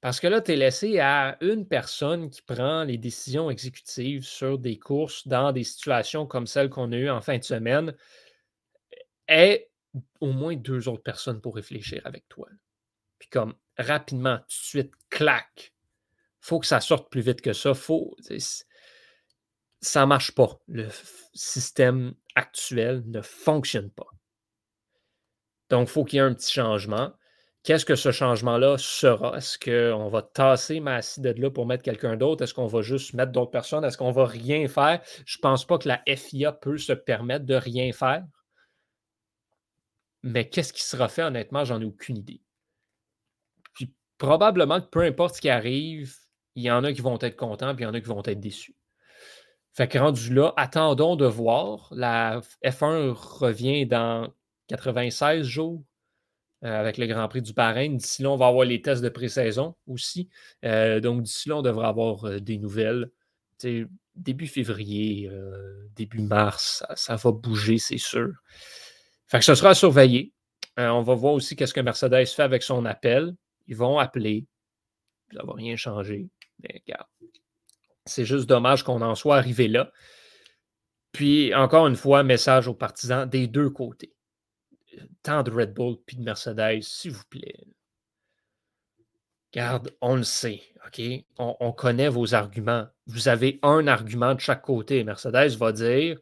Parce 0.00 0.18
que 0.18 0.26
là, 0.26 0.40
tu 0.40 0.52
es 0.52 0.56
laissé 0.56 0.98
à 0.98 1.36
une 1.42 1.66
personne 1.66 2.30
qui 2.30 2.40
prend 2.40 2.84
les 2.84 2.96
décisions 2.96 3.50
exécutives 3.50 4.24
sur 4.24 4.58
des 4.58 4.78
courses 4.78 5.28
dans 5.28 5.52
des 5.52 5.64
situations 5.64 6.26
comme 6.26 6.46
celle 6.46 6.70
qu'on 6.70 6.92
a 6.92 6.96
eues 6.96 7.10
en 7.10 7.20
fin 7.20 7.36
de 7.36 7.44
semaine 7.44 7.94
et 9.28 9.68
au 10.20 10.32
moins 10.32 10.56
deux 10.56 10.88
autres 10.88 11.02
personnes 11.02 11.40
pour 11.40 11.54
réfléchir 11.54 12.00
avec 12.04 12.26
toi. 12.28 12.48
Puis 13.18 13.28
comme 13.28 13.54
rapidement, 13.76 14.38
tout 14.38 14.46
de 14.46 14.52
suite, 14.52 14.92
clac. 15.10 15.74
faut 16.40 16.60
que 16.60 16.66
ça 16.66 16.80
sorte 16.80 17.10
plus 17.10 17.20
vite 17.20 17.42
que 17.42 17.52
ça. 17.52 17.74
Faut, 17.74 18.16
ça 19.82 20.00
ne 20.00 20.06
marche 20.06 20.32
pas. 20.32 20.58
Le 20.68 20.88
système 21.34 22.14
actuel 22.34 23.02
ne 23.06 23.20
fonctionne 23.20 23.90
pas. 23.90 24.06
Donc, 25.68 25.88
il 25.88 25.92
faut 25.92 26.04
qu'il 26.04 26.16
y 26.16 26.20
ait 26.20 26.24
un 26.24 26.34
petit 26.34 26.52
changement. 26.52 27.12
Qu'est-ce 27.62 27.84
que 27.84 27.94
ce 27.94 28.10
changement-là 28.10 28.78
sera? 28.78 29.36
Est-ce 29.36 29.58
qu'on 29.58 30.08
va 30.08 30.22
tasser 30.22 30.80
Massy 30.80 31.20
de 31.20 31.30
là 31.30 31.50
pour 31.50 31.66
mettre 31.66 31.82
quelqu'un 31.82 32.16
d'autre? 32.16 32.42
Est-ce 32.42 32.54
qu'on 32.54 32.66
va 32.66 32.80
juste 32.80 33.12
mettre 33.12 33.32
d'autres 33.32 33.50
personnes? 33.50 33.84
Est-ce 33.84 33.98
qu'on 33.98 34.12
va 34.12 34.24
rien 34.24 34.66
faire? 34.66 35.02
Je 35.26 35.36
ne 35.36 35.42
pense 35.42 35.66
pas 35.66 35.76
que 35.76 35.86
la 35.86 36.02
FIA 36.06 36.52
peut 36.52 36.78
se 36.78 36.94
permettre 36.94 37.44
de 37.44 37.54
rien 37.54 37.92
faire. 37.92 38.24
Mais 40.22 40.48
qu'est-ce 40.48 40.72
qui 40.72 40.82
sera 40.82 41.08
fait, 41.08 41.22
honnêtement, 41.22 41.64
j'en 41.64 41.80
ai 41.82 41.84
aucune 41.84 42.16
idée. 42.16 42.40
Puis 43.74 43.92
probablement 44.16 44.80
que 44.80 44.86
peu 44.86 45.02
importe 45.02 45.36
ce 45.36 45.40
qui 45.42 45.50
arrive, 45.50 46.14
il 46.54 46.62
y 46.62 46.70
en 46.70 46.82
a 46.84 46.92
qui 46.92 47.02
vont 47.02 47.18
être 47.20 47.36
contents, 47.36 47.74
puis 47.74 47.84
il 47.84 47.86
y 47.86 47.90
en 47.90 47.94
a 47.94 48.00
qui 48.00 48.08
vont 48.08 48.22
être 48.24 48.40
déçus. 48.40 48.76
Fait 49.72 49.86
que 49.86 49.98
rendu 49.98 50.34
là, 50.34 50.52
attendons 50.56 51.14
de 51.14 51.26
voir. 51.26 51.88
La 51.92 52.40
F1 52.64 53.12
revient 53.12 53.86
dans 53.86 54.32
96 54.68 55.42
jours 55.42 55.84
avec 56.62 56.98
le 56.98 57.06
Grand 57.06 57.26
Prix 57.28 57.42
du 57.42 57.52
Bahreïn. 57.52 57.96
D'ici 57.96 58.22
là, 58.22 58.30
on 58.30 58.36
va 58.36 58.46
avoir 58.46 58.64
les 58.64 58.82
tests 58.82 59.02
de 59.02 59.08
pré-saison 59.08 59.74
aussi. 59.86 60.28
Euh, 60.64 61.00
donc, 61.00 61.22
d'ici 61.22 61.48
là, 61.48 61.56
on 61.56 61.62
devrait 61.62 61.86
avoir 61.86 62.24
euh, 62.26 62.40
des 62.40 62.58
nouvelles. 62.58 63.10
début 64.14 64.46
février, 64.46 65.30
début 65.96 66.22
mars, 66.22 66.84
ça, 66.94 67.16
va 67.16 67.32
bouger, 67.32 67.78
c'est 67.78 67.98
sûr. 67.98 68.32
Fait 69.26 69.38
que 69.38 69.44
ce 69.44 69.54
sera 69.54 69.70
à 69.70 69.74
surveiller. 69.74 70.32
on 70.76 71.02
va 71.02 71.14
voir 71.14 71.34
aussi 71.34 71.56
qu'est-ce 71.56 71.74
que 71.74 71.80
Mercedes 71.80 72.26
fait 72.26 72.42
avec 72.42 72.62
son 72.62 72.84
appel. 72.84 73.34
Ils 73.66 73.76
vont 73.76 73.98
appeler. 73.98 74.46
Ça 75.32 75.42
ne 75.42 75.46
va 75.46 75.54
rien 75.54 75.76
changer. 75.76 76.28
Regarde. 76.62 77.06
C'est 78.04 78.24
juste 78.24 78.48
dommage 78.48 78.82
qu'on 78.82 79.00
en 79.02 79.14
soit 79.14 79.36
arrivé 79.36 79.68
là. 79.68 79.92
Puis, 81.12 81.54
encore 81.54 81.86
une 81.86 81.96
fois, 81.96 82.22
message 82.22 82.68
aux 82.68 82.74
partisans 82.74 83.28
des 83.28 83.46
deux 83.46 83.70
côtés 83.70 84.14
tant 85.22 85.42
de 85.42 85.50
Red 85.50 85.74
Bull 85.74 85.96
puis 86.06 86.16
de 86.16 86.22
Mercedes, 86.22 86.82
s'il 86.82 87.12
vous 87.12 87.24
plaît. 87.28 87.56
Garde, 89.52 89.94
on 90.00 90.16
le 90.16 90.22
sait, 90.22 90.62
OK? 90.86 91.00
On, 91.38 91.72
connaît 91.72 92.08
vos 92.08 92.34
arguments. 92.34 92.86
Vous 93.06 93.28
avez 93.28 93.58
un 93.62 93.86
argument 93.88 94.34
de 94.34 94.40
chaque 94.40 94.62
côté. 94.62 95.02
Mercedes 95.02 95.56
va 95.56 95.72
dire 95.72 96.20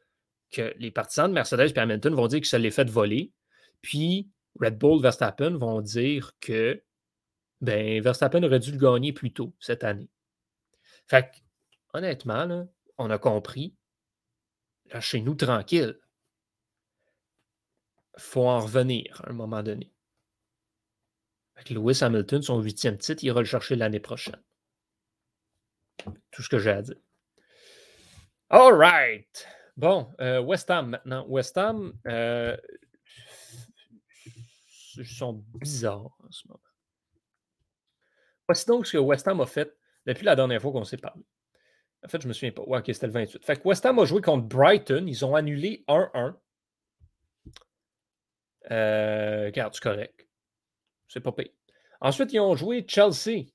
que 0.51 0.75
les 0.79 0.91
partisans 0.91 1.29
de 1.29 1.35
Mercedes 1.35 1.73
et 1.75 1.79
Hamilton 1.79 2.15
vont 2.15 2.27
dire 2.27 2.41
que 2.41 2.47
ça 2.47 2.59
les 2.59 2.71
fait 2.71 2.89
voler. 2.89 3.33
Puis 3.83 4.31
Red 4.59 4.79
Bull, 4.79 5.03
Verstappen 5.03 5.59
vont 5.59 5.83
dire 5.83 6.33
que 6.41 6.83
ben, 7.61 8.01
Verstappen 8.01 8.43
aurait 8.45 8.61
dû 8.61 8.73
le 8.73 8.79
gagner 8.79 9.13
plus 9.13 9.33
tôt 9.33 9.53
cette 9.61 9.85
année. 9.85 10.09
Fait 11.07 11.31
honnêtement, 11.93 12.67
on 12.97 13.11
a 13.11 13.19
compris. 13.19 13.75
Lâchez-nous 14.91 15.35
tranquille 15.35 15.99
faut 18.19 18.47
en 18.47 18.61
revenir 18.61 19.21
à 19.25 19.31
un 19.31 19.33
moment 19.33 19.63
donné. 19.63 19.93
Avec 21.57 21.71
Lewis 21.71 21.99
Hamilton, 22.03 22.43
son 22.43 22.61
huitième 22.61 22.99
titre, 22.99 23.23
il 23.25 23.29
ira 23.29 23.41
le 23.41 23.47
chercher 23.47 23.77
l'année 23.77 24.01
prochaine. 24.01 24.41
Tout 26.31 26.43
ce 26.43 26.49
que 26.49 26.59
j'ai 26.59 26.71
à 26.71 26.83
dire. 26.83 26.97
All 28.51 28.73
right. 28.73 29.47
Bon, 29.77 30.13
euh, 30.21 30.41
West 30.41 30.71
Ham 30.71 30.91
maintenant. 30.91 31.27
West 31.29 31.59
Ham, 31.59 31.93
euh, 32.07 32.57
ils 34.97 35.07
sont 35.07 35.45
bizarres 35.55 36.17
en 36.25 36.31
ce 36.31 36.49
moment. 36.49 36.61
Voici 38.49 38.67
donc 38.67 38.87
ce 38.87 38.93
que 38.93 38.99
West 38.99 39.29
Ham 39.29 39.41
a 39.41 39.47
fait 39.47 39.77
depuis 40.07 40.25
la 40.25 40.35
dernière 40.35 40.63
fois 40.63 40.73
qu'on 40.73 40.85
s'est 40.85 40.97
parlé. 40.97 41.23
En 42.05 42.09
fait, 42.09 42.21
je 42.21 42.27
ne 42.27 42.29
me 42.29 42.33
souviens 42.33 42.53
pas. 42.53 42.63
Ouais, 42.63 42.79
ok, 42.79 42.87
c'était 42.87 43.07
le 43.07 43.13
28. 43.13 43.45
Fait 43.45 43.57
que 43.57 43.69
West 43.69 43.85
Ham 43.85 43.99
a 43.99 44.05
joué 44.05 44.23
contre 44.23 44.47
Brighton. 44.47 45.05
Ils 45.07 45.25
ont 45.25 45.35
annulé 45.35 45.85
1-1. 45.89 46.37
Euh, 48.71 49.47
regarde, 49.47 49.75
c'est 49.75 49.83
correct. 49.83 50.29
C'est 51.09 51.21
pas 51.21 51.33
pire. 51.33 51.51
Ensuite, 52.01 52.33
ils 52.33 52.41
ont 52.41 52.55
joué 52.55 52.85
Chelsea. 52.87 53.47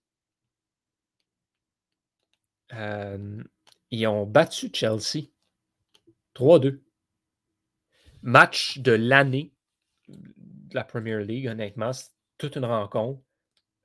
Euh, 2.74 3.44
ils 3.92 4.08
ont 4.08 4.26
battu 4.26 4.70
Chelsea 4.74 5.30
3-2. 6.36 6.82
Match 8.22 8.80
de 8.80 8.94
l'année 8.94 9.54
de 10.08 10.76
la 10.76 10.84
Premier 10.84 11.24
League, 11.24 11.48
honnêtement. 11.48 11.94
C'est 11.94 12.10
toute 12.38 12.56
une 12.56 12.66
rencontre. 12.66 13.22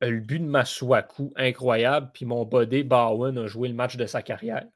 Le 0.00 0.20
but 0.20 0.38
de 0.38 0.44
Masuaku, 0.44 1.32
incroyable. 1.36 2.10
Puis 2.14 2.24
mon 2.24 2.44
body, 2.44 2.84
Bowen, 2.84 3.36
a 3.36 3.46
joué 3.46 3.68
le 3.68 3.74
match 3.74 3.96
de 3.96 4.06
sa 4.06 4.22
carrière. 4.22 4.66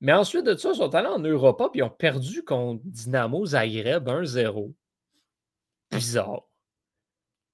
Mais 0.00 0.12
ensuite 0.12 0.46
de 0.46 0.54
ça, 0.54 0.70
ils 0.70 0.76
sont 0.76 0.94
allés 0.94 1.08
en 1.08 1.18
Europa 1.18 1.68
puis 1.70 1.80
ils 1.80 1.84
ont 1.84 1.90
perdu 1.90 2.42
contre 2.42 2.80
Dynamo 2.84 3.44
Zagreb 3.44 4.08
1-0 4.08 4.72
bizarre. 5.90 6.48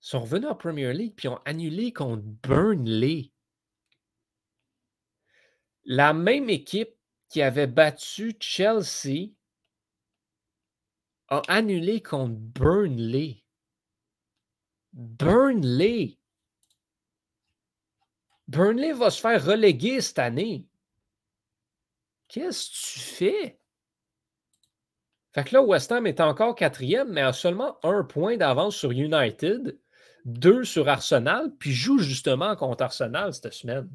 Ils 0.03 0.09
sont 0.09 0.21
revenus 0.21 0.49
en 0.49 0.55
Premier 0.55 0.93
League 0.93 1.15
puis 1.17 1.29
ont 1.29 1.41
annulé 1.45 1.93
contre 1.93 2.23
Burnley. 2.23 3.33
La 5.85 6.13
même 6.13 6.51
équipe 6.51 6.97
qui 7.29 7.43
avait 7.43 7.67
battu 7.67 8.37
Chelsea 8.41 9.33
a 11.29 11.43
annulé 11.49 12.03
contre 12.03 12.35
Burnley. 12.35 13.45
Burnley. 14.93 16.19
Burnley 18.49 18.93
va 18.93 19.11
se 19.11 19.21
faire 19.21 19.45
reléguer 19.45 20.01
cette 20.01 20.21
année. 20.21 20.67
Qu'est-ce 22.29 22.71
que 22.71 22.75
tu 22.75 22.99
fais? 23.01 23.61
Fait 25.37 25.45
que 25.45 25.55
là, 25.55 25.61
West 25.61 25.93
Ham 25.93 26.07
est 26.07 26.21
encore 26.21 26.55
quatrième, 26.55 27.13
mais 27.13 27.21
a 27.21 27.35
seulement 27.35 27.79
un 27.83 28.05
point 28.05 28.39
d'avance 28.39 28.75
sur 28.75 28.91
United, 28.91 29.79
deux 30.25 30.65
sur 30.65 30.89
Arsenal, 30.89 31.55
puis 31.59 31.73
joue 31.73 31.99
justement 31.99 32.57
contre 32.57 32.85
Arsenal 32.85 33.35
cette 33.35 33.53
semaine. 33.53 33.87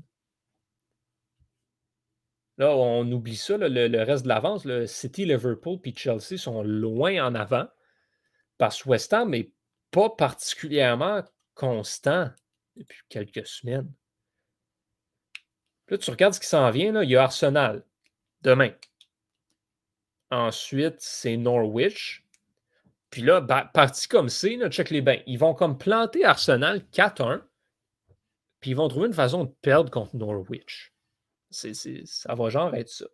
Là, 2.59 2.75
on 2.75 3.11
oublie 3.11 3.37
ça, 3.37 3.57
le, 3.57 4.03
reste 4.03 4.21
de 4.21 4.27
l'avance. 4.27 4.67
City, 4.85 5.25
Liverpool 5.25 5.79
puis 5.81 5.95
Chelsea 5.97 6.37
sont 6.37 6.61
loin 6.61 7.25
en 7.25 7.33
avant 7.33 7.67
parce 8.59 8.83
que 8.83 8.89
West 8.89 9.11
Ham 9.11 9.31
n'est 9.31 9.51
pas 9.89 10.11
particulièrement 10.11 11.23
constant 11.55 12.29
depuis 12.75 13.01
quelques 13.09 13.47
semaines. 13.47 13.91
Là, 15.87 15.97
tu 15.97 16.11
regardes 16.11 16.35
ce 16.35 16.39
qui 16.39 16.45
s'en 16.45 16.69
vient. 16.69 16.91
Là, 16.91 17.03
il 17.03 17.09
y 17.09 17.15
a 17.15 17.23
Arsenal 17.23 17.83
demain. 18.41 18.73
Ensuite, 20.31 20.95
c'est 20.99 21.37
Norwich. 21.37 22.25
Puis 23.09 23.21
là, 23.21 23.41
parti 23.41 24.07
comme 24.07 24.29
c'est, 24.29 24.57
check 24.69 24.89
les 24.89 25.01
bains. 25.01 25.19
Ils 25.27 25.37
vont 25.37 25.53
comme 25.53 25.77
planter 25.77 26.23
Arsenal 26.23 26.79
4-1. 26.93 27.41
Puis 28.61 28.71
ils 28.71 28.75
vont 28.75 28.87
trouver 28.87 29.07
une 29.07 29.13
façon 29.13 29.43
de 29.43 29.53
perdre 29.61 29.91
contre 29.91 30.15
Norwich. 30.15 30.93
ça 31.49 32.35
va 32.35 32.49
genre 32.49 32.73
être 32.75 32.89
ça. 32.89 33.05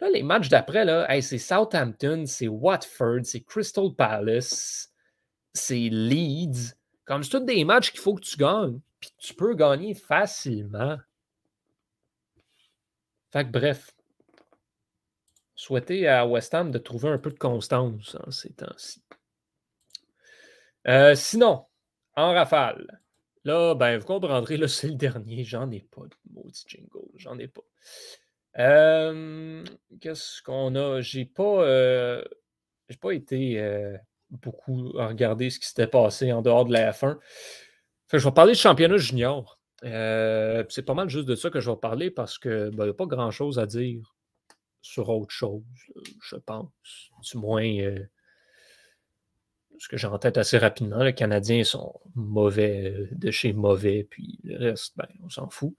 là, 0.00 0.08
les 0.08 0.22
matchs 0.22 0.48
d'après, 0.48 1.20
c'est 1.20 1.38
Southampton, 1.38 2.24
c'est 2.26 2.48
Watford, 2.48 3.24
c'est 3.24 3.42
Crystal 3.42 3.94
Palace, 3.94 4.90
c'est 5.52 5.88
Leeds. 5.90 6.74
Comme 7.04 7.22
c'est 7.22 7.30
tous 7.30 7.40
des 7.40 7.64
matchs 7.64 7.90
qu'il 7.90 8.00
faut 8.00 8.14
que 8.14 8.22
tu 8.22 8.36
gagnes. 8.36 8.80
Puis 9.00 9.10
tu 9.18 9.34
peux 9.34 9.54
gagner 9.54 9.94
facilement. 9.94 10.96
Fait 13.30 13.44
que 13.44 13.50
bref, 13.50 13.94
souhaiter 15.66 16.06
à 16.06 16.24
West 16.26 16.54
Ham 16.54 16.70
de 16.70 16.78
trouver 16.78 17.08
un 17.08 17.18
peu 17.18 17.30
de 17.30 17.38
constance 17.38 18.16
en 18.24 18.30
ces 18.30 18.52
temps-ci. 18.52 19.02
Euh, 20.86 21.16
sinon, 21.16 21.64
en 22.14 22.32
rafale, 22.32 23.00
là, 23.42 23.74
ben, 23.74 23.98
vous 23.98 24.06
comprendrez, 24.06 24.58
là, 24.58 24.68
c'est 24.68 24.86
le 24.86 24.94
dernier. 24.94 25.42
J'en 25.42 25.68
ai 25.72 25.80
pas 25.80 26.02
de 26.02 26.32
maudit 26.32 26.64
jingle. 26.68 27.10
J'en 27.16 27.36
ai 27.38 27.48
pas. 27.48 27.62
Euh, 28.58 29.64
qu'est-ce 30.00 30.40
qu'on 30.42 30.76
a? 30.76 31.00
J'ai 31.00 31.24
pas, 31.24 31.64
euh, 31.64 32.24
j'ai 32.88 32.98
pas 32.98 33.10
été 33.10 33.60
beaucoup 34.30 34.96
à 35.00 35.08
regarder 35.08 35.50
ce 35.50 35.58
qui 35.58 35.66
s'était 35.66 35.88
passé 35.88 36.32
en 36.32 36.42
dehors 36.42 36.64
de 36.64 36.72
la 36.72 36.92
F1. 36.92 37.18
je 38.12 38.18
vais 38.18 38.32
parler 38.32 38.52
de 38.52 38.58
championnat 38.58 38.98
junior. 38.98 39.58
c'est 39.82 40.86
pas 40.86 40.94
mal 40.94 41.08
juste 41.08 41.26
de 41.26 41.34
ça 41.34 41.50
que 41.50 41.58
je 41.58 41.70
vais 41.70 41.76
parler 41.76 42.12
parce 42.12 42.38
qu'il 42.38 42.70
n'y 42.70 42.76
ben, 42.76 42.88
a 42.88 42.94
pas 42.94 43.06
grand-chose 43.06 43.58
à 43.58 43.66
dire 43.66 44.15
sur 44.86 45.08
autre 45.08 45.32
chose, 45.32 45.64
je 46.22 46.36
pense. 46.36 47.10
Du 47.20 47.38
moins, 47.38 47.68
euh, 47.80 47.98
ce 49.78 49.88
que 49.88 49.96
j'ai 49.96 50.08
assez 50.36 50.58
rapidement. 50.58 51.02
Les 51.02 51.12
Canadiens 51.12 51.64
sont 51.64 52.00
mauvais 52.14 52.92
euh, 52.92 53.08
de 53.10 53.30
chez 53.32 53.52
mauvais, 53.52 54.06
puis 54.08 54.38
le 54.44 54.70
reste, 54.70 54.96
ben, 54.96 55.08
on 55.24 55.28
s'en 55.28 55.50
fout. 55.50 55.74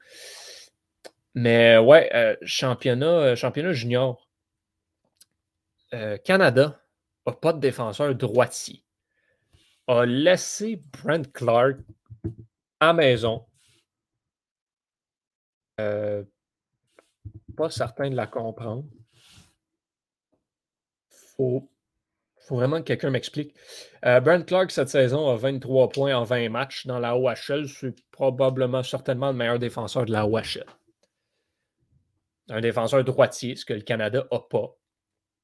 Mais 1.35 1.77
ouais, 1.77 2.09
euh, 2.13 2.35
championnat, 2.41 3.35
championnat 3.35 3.71
junior. 3.71 4.27
Canada 6.25 6.83
n'a 7.25 7.31
pas 7.31 7.53
de 7.53 7.61
défenseur 7.61 8.13
droitier. 8.13 8.83
A 9.87 10.05
laissé 10.05 10.81
Brent 10.91 11.31
Clark 11.31 11.77
à 12.81 12.91
maison. 12.91 13.45
Pas 17.57 17.69
certain 17.69 18.09
de 18.09 18.15
la 18.15 18.27
comprendre. 18.27 18.85
Faut 21.35 21.69
faut 22.47 22.55
vraiment 22.55 22.77
que 22.77 22.83
quelqu'un 22.83 23.09
m'explique. 23.09 23.53
Euh, 24.05 24.21
Brent 24.21 24.45
Clark, 24.45 24.71
cette 24.71 24.87
saison, 24.87 25.29
a 25.29 25.35
23 25.35 25.89
points 25.89 26.15
en 26.15 26.23
20 26.23 26.47
matchs 26.47 26.87
dans 26.87 26.97
la 26.97 27.17
OHL. 27.17 27.67
C'est 27.67 27.93
probablement, 28.09 28.83
certainement, 28.83 29.31
le 29.31 29.37
meilleur 29.37 29.59
défenseur 29.59 30.05
de 30.05 30.13
la 30.13 30.25
OHL. 30.25 30.65
Un 32.47 32.61
défenseur 32.61 33.03
droitier, 33.03 33.57
ce 33.57 33.65
que 33.65 33.73
le 33.73 33.81
Canada 33.81 34.25
n'a 34.31 34.39
pas. 34.39 34.77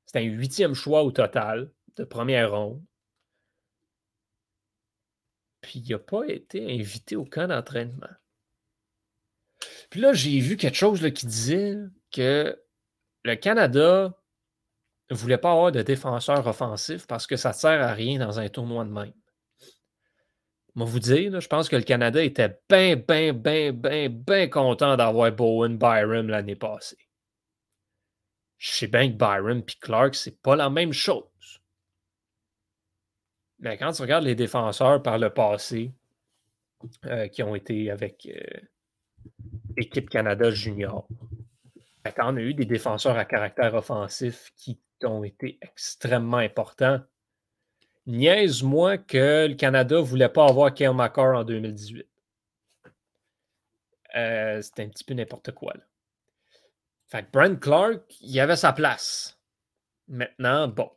C'est 0.06 0.20
un 0.20 0.24
huitième 0.24 0.74
choix 0.74 1.04
au 1.04 1.12
total 1.12 1.70
de 1.98 2.06
première 2.06 2.52
ronde. 2.52 2.82
Puis 5.60 5.80
il 5.86 5.92
n'a 5.92 6.00
pas 6.00 6.26
été 6.26 6.74
invité 6.74 7.18
au 7.18 7.26
camp 7.26 7.48
d'entraînement. 7.50 8.08
Puis 9.90 10.00
là, 10.00 10.14
j'ai 10.14 10.40
vu 10.40 10.56
quelque 10.56 10.78
chose 10.78 11.02
qui 11.14 11.26
disait 11.26 11.76
que 12.14 12.58
le 13.24 13.36
Canada 13.36 14.14
ne 15.10 15.16
voulait 15.16 15.38
pas 15.38 15.52
avoir 15.52 15.72
de 15.72 15.82
défenseur 15.82 16.46
offensif 16.48 17.06
parce 17.08 17.28
que 17.28 17.36
ça 17.36 17.50
ne 17.50 17.56
sert 17.56 17.82
à 17.82 17.94
rien 17.94 18.20
dans 18.20 18.40
un 18.40 18.48
tournoi 18.48 18.86
de 18.86 18.90
même. 18.90 19.14
Moi, 20.76 20.88
vous 20.88 21.00
dire, 21.00 21.40
je 21.40 21.48
pense 21.48 21.70
que 21.70 21.76
le 21.76 21.84
Canada 21.84 22.24
était 22.24 22.60
bien, 22.70 22.96
bien, 22.96 23.34
bien, 23.34 23.72
bien, 23.72 24.10
bien 24.10 24.48
content 24.48 24.96
d'avoir 24.98 25.32
Bowen 25.32 25.78
Byron 25.78 26.28
l'année 26.28 26.56
passée. 26.56 26.98
Je 28.58 28.72
sais 28.72 28.88
bien 28.88 29.12
que 29.12 29.18
Byron 29.18 29.60
et 29.60 29.74
Clark, 29.80 30.16
c'est 30.16 30.42
pas 30.42 30.56
la 30.56 30.70
même 30.70 30.94
chose. 30.94 31.62
Mais 33.60 33.78
quand 33.78 33.92
tu 33.92 34.02
regardes 34.02 34.24
les 34.24 34.36
défenseurs 34.36 35.04
par 35.04 35.20
le 35.20 35.30
passé 35.30 35.92
euh, 37.06 37.28
qui 37.28 37.44
ont 37.44 37.56
été 37.56 37.92
avec 37.92 38.26
euh, 38.26 38.60
Équipe 39.78 40.10
Canada 40.10 40.50
Junior, 40.50 41.08
on 42.20 42.38
a 42.38 42.42
eu 42.42 42.54
des 42.54 42.66
défenseurs 42.66 43.18
à 43.18 43.26
caractère 43.26 43.74
offensif 43.76 44.52
qui 44.56 44.80
ont 45.04 45.24
été 45.24 45.58
extrêmement 45.62 46.38
importants. 46.38 47.02
Niaise-moi 48.06 48.98
que 48.98 49.48
le 49.48 49.56
Canada 49.56 49.96
ne 49.96 50.02
voulait 50.02 50.30
pas 50.30 50.48
avoir 50.48 50.74
Kyle 50.74 50.90
en 50.90 51.44
2018. 51.44 52.08
Euh, 54.16 54.62
C'était 54.62 54.84
un 54.84 54.90
petit 54.90 55.04
peu 55.04 55.14
n'importe 55.14 55.52
quoi. 55.52 55.74
Là. 55.74 55.84
Fait 57.08 57.24
que 57.24 57.32
Brent 57.32 57.60
Clark, 57.60 58.02
il 58.22 58.40
avait 58.40 58.56
sa 58.56 58.74
place. 58.74 59.40
Maintenant, 60.08 60.68
bon, 60.68 60.92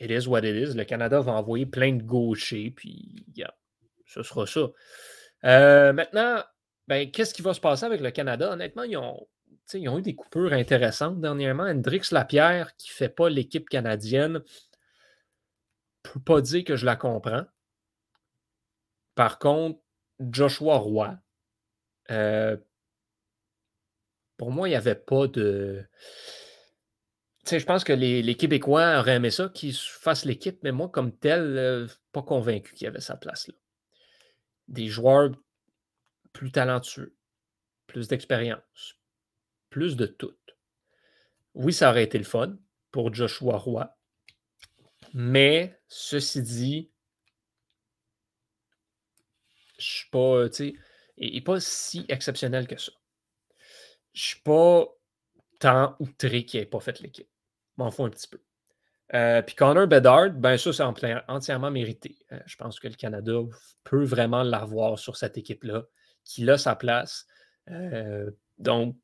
it 0.00 0.10
is 0.10 0.28
what 0.28 0.44
it 0.44 0.54
is. 0.54 0.74
Le 0.74 0.84
Canada 0.84 1.20
va 1.20 1.32
envoyer 1.32 1.66
plein 1.66 1.92
de 1.92 2.02
gauchers, 2.02 2.70
puis 2.70 3.24
ce 4.06 4.22
sera 4.22 4.46
ça. 4.46 4.68
Euh, 5.44 5.92
maintenant, 5.92 6.42
ben, 6.88 7.10
qu'est-ce 7.10 7.34
qui 7.34 7.42
va 7.42 7.52
se 7.52 7.60
passer 7.60 7.84
avec 7.84 8.00
le 8.00 8.10
Canada? 8.10 8.50
Honnêtement, 8.50 8.82
ils 8.82 8.96
ont, 8.96 9.28
ils 9.74 9.88
ont 9.90 9.98
eu 9.98 10.02
des 10.02 10.14
coupures 10.14 10.54
intéressantes 10.54 11.20
dernièrement. 11.20 11.64
Hendrix 11.64 12.00
Lapierre, 12.10 12.74
qui 12.76 12.88
ne 12.90 12.94
fait 12.94 13.10
pas 13.10 13.28
l'équipe 13.28 13.68
canadienne, 13.68 14.32
ne 14.32 14.40
peut 16.02 16.20
pas 16.20 16.40
dire 16.40 16.64
que 16.64 16.76
je 16.76 16.86
la 16.86 16.96
comprends. 16.96 17.44
Par 19.14 19.38
contre, 19.38 19.78
Joshua 20.18 20.78
Roy, 20.78 21.18
euh, 22.10 22.56
pour 24.38 24.50
moi, 24.50 24.68
il 24.68 24.70
n'y 24.70 24.76
avait 24.76 24.94
pas 24.94 25.26
de. 25.26 25.84
je 27.50 27.64
pense 27.66 27.84
que 27.84 27.92
les, 27.92 28.34
Québécois 28.34 28.98
auraient 28.98 29.16
aimé 29.16 29.30
ça, 29.30 29.50
qu'ils 29.50 29.74
fassent 29.74 30.24
l'équipe, 30.24 30.60
mais 30.62 30.72
moi, 30.72 30.88
comme 30.88 31.12
tel, 31.12 31.42
euh, 31.58 31.86
pas 32.12 32.22
convaincu 32.22 32.72
qu'il 32.72 32.86
y 32.86 32.88
avait 32.88 33.02
sa 33.02 33.16
place 33.16 33.48
là. 33.48 33.54
Des 34.68 34.86
joueurs 34.86 35.30
plus 36.32 36.52
talentueux, 36.52 37.16
plus 37.86 38.08
d'expérience, 38.08 38.98
plus 39.70 39.96
de 39.96 40.06
tout. 40.06 40.36
Oui, 41.54 41.72
ça 41.72 41.90
aurait 41.90 42.04
été 42.04 42.18
le 42.18 42.24
fun 42.24 42.56
pour 42.90 43.12
Joshua 43.12 43.56
Roy. 43.56 43.94
Mais 45.14 45.80
ceci 45.88 46.42
dit, 46.42 46.90
je 49.78 49.84
ne 49.84 49.90
suis 49.90 50.10
pas, 50.10 50.48
tu 50.48 50.54
sais, 50.54 50.74
il 51.16 51.34
n'est 51.34 51.40
pas 51.40 51.60
si 51.60 52.04
exceptionnel 52.08 52.66
que 52.66 52.76
ça. 52.76 52.92
Je 54.12 54.20
ne 54.20 54.26
suis 54.26 54.40
pas 54.40 54.86
tant 55.58 55.96
outré 55.98 56.44
qu'il 56.44 56.60
n'ait 56.60 56.66
pas 56.66 56.80
fait 56.80 57.00
l'équipe. 57.00 57.28
M'en 57.76 57.90
fous 57.90 58.04
un 58.04 58.10
petit 58.10 58.28
peu. 58.28 58.40
Euh, 59.14 59.40
puis 59.42 59.54
Connor 59.54 59.86
Bedard, 59.86 60.30
ben 60.30 60.56
ça, 60.58 60.72
c'est 60.72 60.82
entièrement 61.28 61.70
mérité. 61.70 62.18
Euh, 62.32 62.40
je 62.46 62.56
pense 62.56 62.78
que 62.78 62.88
le 62.88 62.94
Canada 62.94 63.40
peut 63.84 64.04
vraiment 64.04 64.42
l'avoir 64.42 64.98
sur 64.98 65.16
cette 65.16 65.38
équipe-là, 65.38 65.84
qu'il 66.28 66.50
a 66.50 66.58
sa 66.58 66.76
place. 66.76 67.26
Euh, 67.70 68.30
donc, 68.58 68.96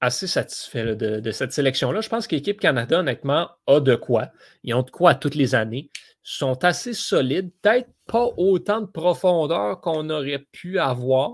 assez 0.00 0.26
satisfait 0.26 0.96
de, 0.96 1.30
cette 1.30 1.52
sélection-là. 1.52 2.00
Je 2.00 2.08
pense 2.08 2.26
que 2.26 2.34
l'équipe 2.34 2.60
Canada, 2.60 3.00
honnêtement, 3.00 3.50
a 3.66 3.80
de 3.80 3.94
quoi. 3.94 4.32
Ils 4.62 4.74
ont 4.74 4.82
de 4.82 4.90
quoi 4.90 5.14
toutes 5.14 5.34
les 5.34 5.54
années. 5.54 5.90
Ils 5.94 6.18
sont 6.22 6.64
assez 6.64 6.92
solides. 6.92 7.52
Peut-être 7.62 7.90
pas 8.06 8.26
autant 8.36 8.80
de 8.80 8.86
profondeur 8.86 9.80
qu'on 9.80 10.10
aurait 10.10 10.44
pu 10.52 10.78
avoir. 10.78 11.32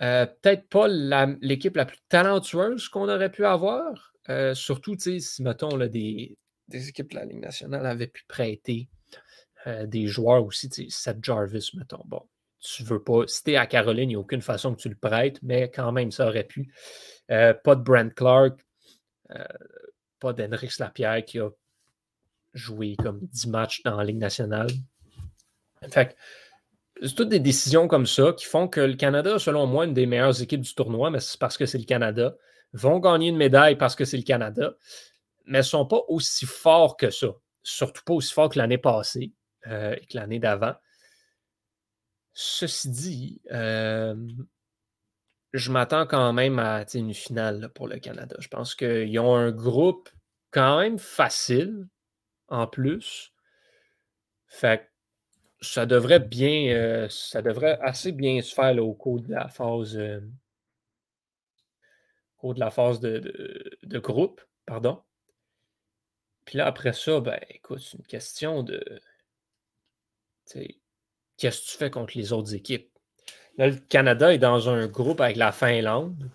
Euh, 0.00 0.26
peut-être 0.26 0.68
pas 0.68 0.88
l'équipe 0.88 1.76
la, 1.76 1.84
plus 1.84 1.98
talentueuse 2.08 2.88
qu'on 2.88 3.08
aurait 3.08 3.30
pu 3.30 3.44
avoir. 3.44 4.12
Euh, 4.28 4.54
surtout, 4.54 4.96
si, 4.98 5.42
mettons, 5.42 5.76
des, 5.76 6.36
équipes 6.72 7.10
de 7.10 7.16
la 7.16 7.24
Ligue 7.24 7.40
nationale 7.40 7.86
avaient 7.86 8.08
pu 8.08 8.24
prêter 8.26 8.88
des 9.84 10.08
joueurs 10.08 10.44
aussi, 10.44 10.68
Seth 10.88 11.24
Jarvis, 11.24 11.70
mettons. 11.74 12.02
Bon, 12.04 12.22
tu 12.62 12.84
veux 12.84 13.02
pas. 13.02 13.22
Si 13.26 13.56
à 13.56 13.66
Caroline, 13.66 14.10
il 14.10 14.14
n'y 14.14 14.16
a 14.16 14.20
aucune 14.20 14.40
façon 14.40 14.74
que 14.74 14.80
tu 14.80 14.88
le 14.88 14.94
prêtes, 14.94 15.38
mais 15.42 15.70
quand 15.70 15.92
même, 15.92 16.10
ça 16.10 16.28
aurait 16.28 16.44
pu. 16.44 16.72
Euh, 17.30 17.52
pas 17.52 17.74
de 17.74 17.82
Brent 17.82 18.14
Clark, 18.14 18.58
euh, 19.30 19.44
pas 20.20 20.32
d'Henrix 20.32 20.70
Lapierre 20.78 21.24
qui 21.24 21.40
a 21.40 21.50
joué 22.54 22.96
comme 22.96 23.20
10 23.20 23.48
matchs 23.48 23.82
dans 23.82 23.96
la 23.96 24.04
Ligue 24.04 24.18
nationale. 24.18 24.68
Fait 25.90 26.16
c'est 27.02 27.14
toutes 27.16 27.30
des 27.30 27.40
décisions 27.40 27.88
comme 27.88 28.06
ça 28.06 28.32
qui 28.32 28.44
font 28.44 28.68
que 28.68 28.80
le 28.80 28.94
Canada, 28.94 29.38
selon 29.38 29.66
moi, 29.66 29.86
une 29.86 29.94
des 29.94 30.06
meilleures 30.06 30.40
équipes 30.40 30.60
du 30.60 30.72
tournoi, 30.72 31.10
mais 31.10 31.18
c'est 31.18 31.38
parce 31.38 31.56
que 31.56 31.66
c'est 31.66 31.78
le 31.78 31.84
Canada. 31.84 32.36
Vont 32.74 33.00
gagner 33.00 33.28
une 33.28 33.36
médaille 33.36 33.76
parce 33.76 33.96
que 33.96 34.04
c'est 34.04 34.16
le 34.16 34.22
Canada, 34.22 34.74
mais 35.46 35.58
ne 35.58 35.62
sont 35.62 35.84
pas 35.84 36.00
aussi 36.06 36.46
forts 36.46 36.96
que 36.96 37.10
ça. 37.10 37.28
Surtout 37.64 38.02
pas 38.04 38.14
aussi 38.14 38.32
forts 38.32 38.50
que 38.50 38.58
l'année 38.58 38.78
passée 38.78 39.32
euh, 39.66 39.96
et 40.00 40.06
que 40.06 40.16
l'année 40.16 40.38
d'avant. 40.38 40.74
Ceci 42.34 42.90
dit, 42.90 43.40
je 45.52 45.70
m'attends 45.70 46.06
quand 46.06 46.32
même 46.32 46.58
à 46.58 46.84
une 46.94 47.14
finale 47.14 47.70
pour 47.74 47.88
le 47.88 47.98
Canada. 47.98 48.36
Je 48.38 48.48
pense 48.48 48.74
qu'ils 48.74 49.18
ont 49.18 49.36
un 49.36 49.50
groupe 49.52 50.08
quand 50.50 50.78
même 50.78 50.98
facile 50.98 51.86
en 52.48 52.66
plus. 52.66 53.32
Fait 54.46 54.92
ça 55.62 55.86
devrait 55.86 56.20
bien, 56.20 56.74
euh, 56.74 57.08
ça 57.08 57.40
devrait 57.40 57.78
assez 57.80 58.12
bien 58.12 58.42
se 58.42 58.52
faire 58.52 58.76
au 58.84 58.94
cours 58.94 59.20
de 59.20 59.30
la 59.30 59.48
phase, 59.48 59.96
au 59.96 60.20
cours 62.36 62.54
de 62.54 62.60
la 62.60 62.70
phase 62.70 63.00
de, 63.00 63.72
de, 63.82 63.98
groupe, 63.98 64.40
pardon. 64.66 65.02
Puis 66.44 66.58
là, 66.58 66.66
après 66.66 66.92
ça, 66.92 67.20
ben, 67.20 67.38
écoute, 67.48 67.78
c'est 67.78 67.96
une 67.96 68.06
question 68.06 68.64
de, 68.64 68.82
qu'est-ce 71.42 71.62
que 71.62 71.70
tu 71.72 71.76
fais 71.76 71.90
contre 71.90 72.16
les 72.16 72.32
autres 72.32 72.54
équipes? 72.54 72.88
Là, 73.58 73.66
le 73.66 73.74
Canada 73.74 74.32
est 74.32 74.38
dans 74.38 74.68
un 74.68 74.86
groupe 74.86 75.20
avec 75.20 75.36
la 75.36 75.50
Finlande 75.50 76.30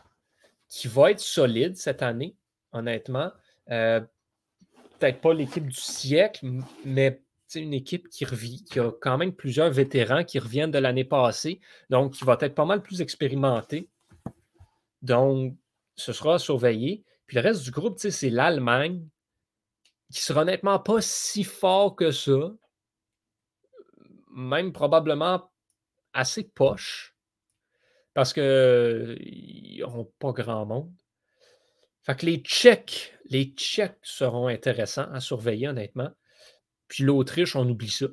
qui 0.67 0.89
va 0.89 1.11
être 1.11 1.21
solide 1.21 1.77
cette 1.77 2.01
année, 2.01 2.35
honnêtement. 2.73 3.31
Euh, 3.71 4.01
peut-être 4.99 5.21
pas 5.21 5.33
l'équipe 5.33 5.65
du 5.65 5.79
siècle, 5.79 6.45
mais 6.83 7.21
c'est 7.47 7.61
une 7.61 7.73
équipe 7.73 8.09
qui, 8.09 8.25
revit, 8.25 8.65
qui 8.65 8.81
a 8.81 8.91
quand 8.91 9.17
même 9.17 9.31
plusieurs 9.31 9.71
vétérans 9.71 10.25
qui 10.25 10.39
reviennent 10.39 10.71
de 10.71 10.77
l'année 10.77 11.05
passée, 11.05 11.61
donc 11.89 12.13
qui 12.13 12.25
va 12.25 12.37
être 12.41 12.53
pas 12.53 12.65
mal 12.65 12.81
plus 12.81 12.99
expérimenté. 12.99 13.89
Donc, 15.01 15.55
ce 15.95 16.11
sera 16.11 16.37
surveillé. 16.37 17.05
Puis 17.27 17.35
le 17.35 17.41
reste 17.41 17.63
du 17.63 17.71
groupe, 17.71 17.97
c'est 17.97 18.29
l'Allemagne, 18.29 19.07
qui 20.11 20.21
sera 20.21 20.41
honnêtement 20.41 20.79
pas 20.79 20.99
si 20.99 21.45
fort 21.45 21.95
que 21.95 22.11
ça. 22.11 22.51
Même 24.37 24.71
probablement 24.71 25.51
assez 26.13 26.43
poche 26.43 27.17
parce 28.13 28.33
qu'ils 28.33 29.77
n'auront 29.79 30.11
pas 30.19 30.31
grand 30.31 30.65
monde. 30.65 30.91
Fait 32.03 32.23
les 32.23 32.37
Tchèques, 32.37 33.13
les 33.25 33.53
Tchèques 33.55 33.99
seront 34.01 34.47
intéressants 34.47 35.11
à 35.11 35.19
surveiller, 35.19 35.67
honnêtement. 35.67 36.09
Puis 36.87 37.03
l'Autriche, 37.03 37.55
on 37.55 37.67
oublie 37.67 37.89
ça. 37.89 38.07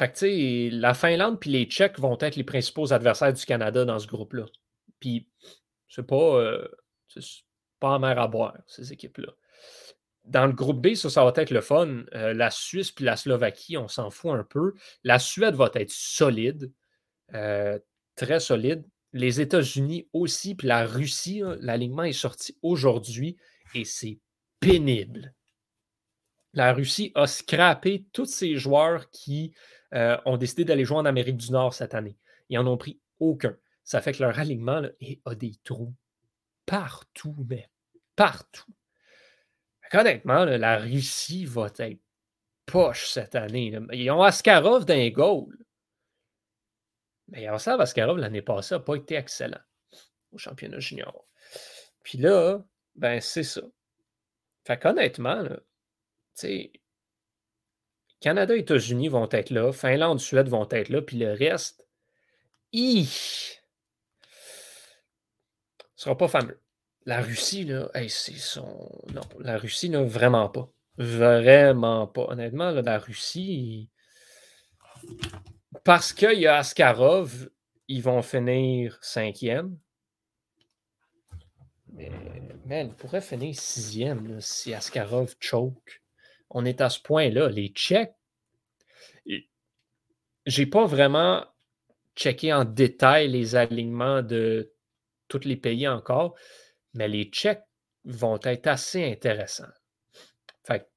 La 0.00 0.94
Finlande 0.94 1.40
puis 1.40 1.50
les 1.50 1.64
Tchèques 1.66 1.98
vont 1.98 2.16
être 2.20 2.36
les 2.36 2.44
principaux 2.44 2.92
adversaires 2.92 3.32
du 3.32 3.44
Canada 3.44 3.84
dans 3.84 3.98
ce 3.98 4.06
groupe-là. 4.06 4.46
Puis, 5.00 5.28
c'est 5.88 6.06
pas, 6.06 6.40
euh, 6.40 6.68
pas 7.80 7.90
en 7.90 7.98
mer 7.98 8.18
à 8.18 8.28
boire, 8.28 8.56
ces 8.66 8.92
équipes-là. 8.92 9.32
Dans 10.28 10.46
le 10.46 10.52
groupe 10.52 10.80
B, 10.80 10.94
ça, 10.94 11.08
ça 11.10 11.24
va 11.24 11.32
être 11.36 11.50
le 11.50 11.60
fun. 11.60 12.04
Euh, 12.14 12.34
la 12.34 12.50
Suisse 12.50 12.90
puis 12.90 13.04
la 13.04 13.16
Slovaquie, 13.16 13.76
on 13.76 13.88
s'en 13.88 14.10
fout 14.10 14.32
un 14.32 14.44
peu. 14.44 14.74
La 15.04 15.18
Suède 15.18 15.54
va 15.54 15.70
être 15.74 15.90
solide, 15.90 16.72
euh, 17.34 17.78
très 18.14 18.40
solide. 18.40 18.84
Les 19.12 19.40
États-Unis 19.40 20.08
aussi, 20.12 20.54
puis 20.54 20.68
la 20.68 20.86
Russie, 20.86 21.42
l'alignement 21.60 22.04
est 22.04 22.12
sorti 22.12 22.58
aujourd'hui 22.62 23.36
et 23.74 23.84
c'est 23.84 24.18
pénible. 24.60 25.34
La 26.52 26.72
Russie 26.72 27.12
a 27.14 27.26
scrappé 27.26 28.04
tous 28.12 28.26
ses 28.26 28.56
joueurs 28.56 29.10
qui 29.10 29.54
euh, 29.94 30.18
ont 30.26 30.36
décidé 30.36 30.64
d'aller 30.64 30.84
jouer 30.84 30.98
en 30.98 31.06
Amérique 31.06 31.36
du 31.36 31.50
Nord 31.52 31.72
cette 31.72 31.94
année. 31.94 32.18
Ils 32.50 32.58
n'en 32.58 32.66
ont 32.66 32.76
pris 32.76 33.00
aucun. 33.18 33.56
Ça 33.84 34.02
fait 34.02 34.12
que 34.12 34.22
leur 34.22 34.38
alignement 34.38 34.82
a 35.24 35.34
des 35.34 35.54
trous 35.64 35.94
partout, 36.66 37.34
mais 37.48 37.70
partout. 38.14 38.70
Honnêtement, 39.92 40.44
la 40.44 40.78
Russie 40.78 41.44
va 41.44 41.68
être 41.78 41.98
poche 42.66 43.08
cette 43.08 43.34
année. 43.34 43.78
Ils 43.92 44.10
ont 44.10 44.22
Askarov 44.22 44.84
d'un 44.84 45.08
goal. 45.08 45.56
Mais 47.28 47.42
Yaroslav 47.42 47.80
Askarov, 47.80 48.18
l'année 48.18 48.42
passée, 48.42 48.74
n'a 48.74 48.80
pas 48.80 48.96
été 48.96 49.14
excellent 49.14 49.60
au 50.32 50.38
championnat 50.38 50.78
junior. 50.78 51.26
Puis 52.02 52.18
là, 52.18 52.62
ben 52.94 53.20
c'est 53.20 53.42
ça. 53.42 53.62
Fait 54.66 54.78
qu'honnêtement, 54.78 55.44
tu 55.44 55.54
sais, 56.34 56.72
Canada, 58.20 58.56
États-Unis 58.56 59.08
vont 59.08 59.28
être 59.30 59.50
là, 59.50 59.72
Finlande, 59.72 60.20
Suède 60.20 60.48
vont 60.48 60.68
être 60.70 60.88
là, 60.88 61.00
puis 61.02 61.18
le 61.18 61.32
reste, 61.32 61.86
ne 62.74 63.04
sera 65.96 66.16
pas 66.16 66.28
fameux. 66.28 66.60
La 67.08 67.22
Russie, 67.22 67.64
là, 67.64 67.90
c'est 68.08 68.34
son. 68.34 68.90
Non, 69.14 69.22
la 69.38 69.56
Russie, 69.56 69.88
là, 69.88 70.02
vraiment 70.02 70.50
pas. 70.50 70.70
Vraiment 70.98 72.06
pas. 72.06 72.26
Honnêtement, 72.28 72.70
la 72.70 72.98
Russie, 72.98 73.88
parce 75.84 76.12
qu'il 76.12 76.38
y 76.38 76.46
a 76.46 76.58
Askarov, 76.58 77.48
ils 77.88 78.02
vont 78.02 78.20
finir 78.20 78.98
cinquième. 79.00 79.78
Mais, 81.94 82.10
man, 82.66 82.88
ils 82.88 82.94
pourraient 82.94 83.22
finir 83.22 83.58
sixième 83.58 84.38
si 84.42 84.74
Askarov 84.74 85.34
choke 85.40 86.02
on 86.50 86.66
est 86.66 86.82
à 86.82 86.90
ce 86.90 87.00
point-là. 87.00 87.48
Les 87.48 87.68
Tchèques, 87.68 88.16
j'ai 90.44 90.66
pas 90.66 90.84
vraiment 90.84 91.46
checké 92.14 92.52
en 92.52 92.66
détail 92.66 93.28
les 93.28 93.56
alignements 93.56 94.20
de 94.20 94.74
tous 95.28 95.44
les 95.44 95.56
pays 95.56 95.88
encore, 95.88 96.34
mais 96.94 97.08
les 97.08 97.24
Tchèques 97.24 97.64
vont 98.04 98.38
être 98.42 98.66
assez 98.66 99.04
intéressants. 99.04 99.72
Fait 100.64 100.88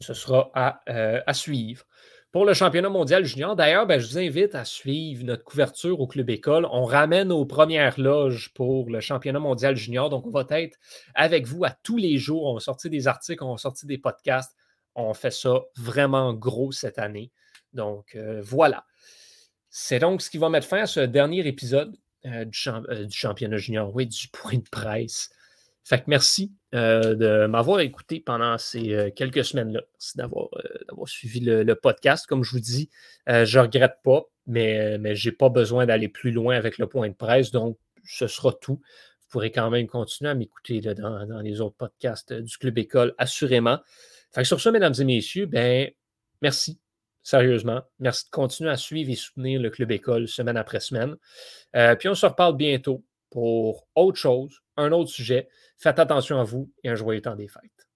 ce 0.00 0.14
sera 0.14 0.50
à, 0.54 0.80
euh, 0.88 1.20
à 1.26 1.34
suivre 1.34 1.86
pour 2.34 2.44
le 2.44 2.52
championnat 2.52 2.88
mondial 2.88 3.24
junior. 3.24 3.54
D'ailleurs, 3.54 3.86
ben, 3.86 4.00
je 4.00 4.08
vous 4.08 4.18
invite 4.18 4.56
à 4.56 4.64
suivre 4.64 5.22
notre 5.22 5.44
couverture 5.44 6.00
au 6.00 6.08
Club 6.08 6.28
École. 6.30 6.66
On 6.72 6.84
ramène 6.84 7.30
aux 7.30 7.46
premières 7.46 8.00
loges 8.00 8.52
pour 8.54 8.90
le 8.90 8.98
championnat 8.98 9.38
mondial 9.38 9.76
junior. 9.76 10.10
Donc, 10.10 10.26
on 10.26 10.30
va 10.30 10.44
être 10.50 10.76
avec 11.14 11.46
vous 11.46 11.64
à 11.64 11.70
tous 11.70 11.96
les 11.96 12.18
jours. 12.18 12.46
On 12.46 12.54
va 12.54 12.58
sortir 12.58 12.90
des 12.90 13.06
articles, 13.06 13.44
on 13.44 13.52
va 13.52 13.56
sortir 13.56 13.86
des 13.86 13.98
podcasts. 13.98 14.56
On 14.96 15.14
fait 15.14 15.30
ça 15.30 15.60
vraiment 15.76 16.34
gros 16.34 16.72
cette 16.72 16.98
année. 16.98 17.30
Donc, 17.72 18.16
euh, 18.16 18.42
voilà. 18.42 18.84
C'est 19.70 20.00
donc 20.00 20.20
ce 20.20 20.28
qui 20.28 20.38
va 20.38 20.48
mettre 20.48 20.66
fin 20.66 20.82
à 20.82 20.86
ce 20.86 20.98
dernier 20.98 21.46
épisode 21.46 21.96
euh, 22.26 22.44
du, 22.44 22.58
euh, 22.68 23.04
du, 23.04 23.16
championnat 23.16 23.56
junior, 23.56 23.94
oui, 23.94 24.06
du 24.06 24.28
point 24.28 24.58
de 24.58 24.68
presse. 24.70 25.30
Fait 25.84 25.98
que 25.98 26.04
merci 26.06 26.52
euh, 26.74 27.14
de 27.14 27.46
m'avoir 27.46 27.80
écouté 27.80 28.18
pendant 28.18 28.56
ces 28.56 29.12
quelques 29.14 29.44
semaines-là. 29.44 29.82
Merci 29.92 30.16
d'avoir, 30.16 30.48
suivi 31.06 31.40
le, 31.40 31.74
podcast. 31.74 32.26
Comme 32.26 32.42
je 32.42 32.52
vous 32.52 32.60
dis, 32.60 32.88
je 33.26 33.58
ne 33.58 33.62
regrette 33.62 33.96
pas, 34.02 34.22
mais, 34.46 34.96
mais 34.96 35.14
je 35.14 35.28
n'ai 35.28 35.36
pas 35.36 35.50
besoin 35.50 35.84
d'aller 35.84 36.08
plus 36.08 36.30
loin 36.30 36.56
avec 36.56 36.78
le 36.78 36.86
point 36.86 37.08
de 37.10 37.14
presse. 37.14 37.50
Donc, 37.50 37.76
ce 38.02 38.26
sera 38.26 38.52
tout. 38.54 38.80
Vous 38.80 39.28
pourrez 39.28 39.50
quand 39.50 39.68
même 39.68 39.86
continuer 39.86 40.30
à 40.30 40.34
m'écouter 40.34 40.80
dans, 40.80 41.26
dans, 41.26 41.40
les 41.40 41.60
autres 41.60 41.76
podcasts 41.76 42.32
du 42.32 42.56
Club 42.56 42.78
École, 42.78 43.14
assurément. 43.18 43.78
Fait 44.32 44.40
que 44.40 44.48
sur 44.48 44.60
ce, 44.60 44.70
mesdames 44.70 44.94
et 44.98 45.04
messieurs, 45.04 45.44
ben, 45.44 45.90
merci. 46.40 46.78
Sérieusement, 47.24 47.82
merci 47.98 48.26
de 48.26 48.30
continuer 48.30 48.70
à 48.70 48.76
suivre 48.76 49.10
et 49.10 49.16
soutenir 49.16 49.60
le 49.60 49.70
Club 49.70 49.90
École 49.90 50.28
semaine 50.28 50.58
après 50.58 50.78
semaine. 50.78 51.16
puis 51.98 52.08
on 52.08 52.14
se 52.14 52.26
reparle 52.26 52.56
bientôt 52.56 53.02
pour 53.30 53.88
autre 53.96 54.18
chose, 54.18 54.60
un 54.76 54.92
autre 54.92 55.10
sujet. 55.10 55.48
Faites 55.78 55.98
attention 55.98 56.38
à 56.38 56.44
vous 56.44 56.70
et 56.84 56.90
un 56.90 56.94
joyeux 56.94 57.22
temps 57.22 57.34
des 57.34 57.48
fêtes. 57.48 57.88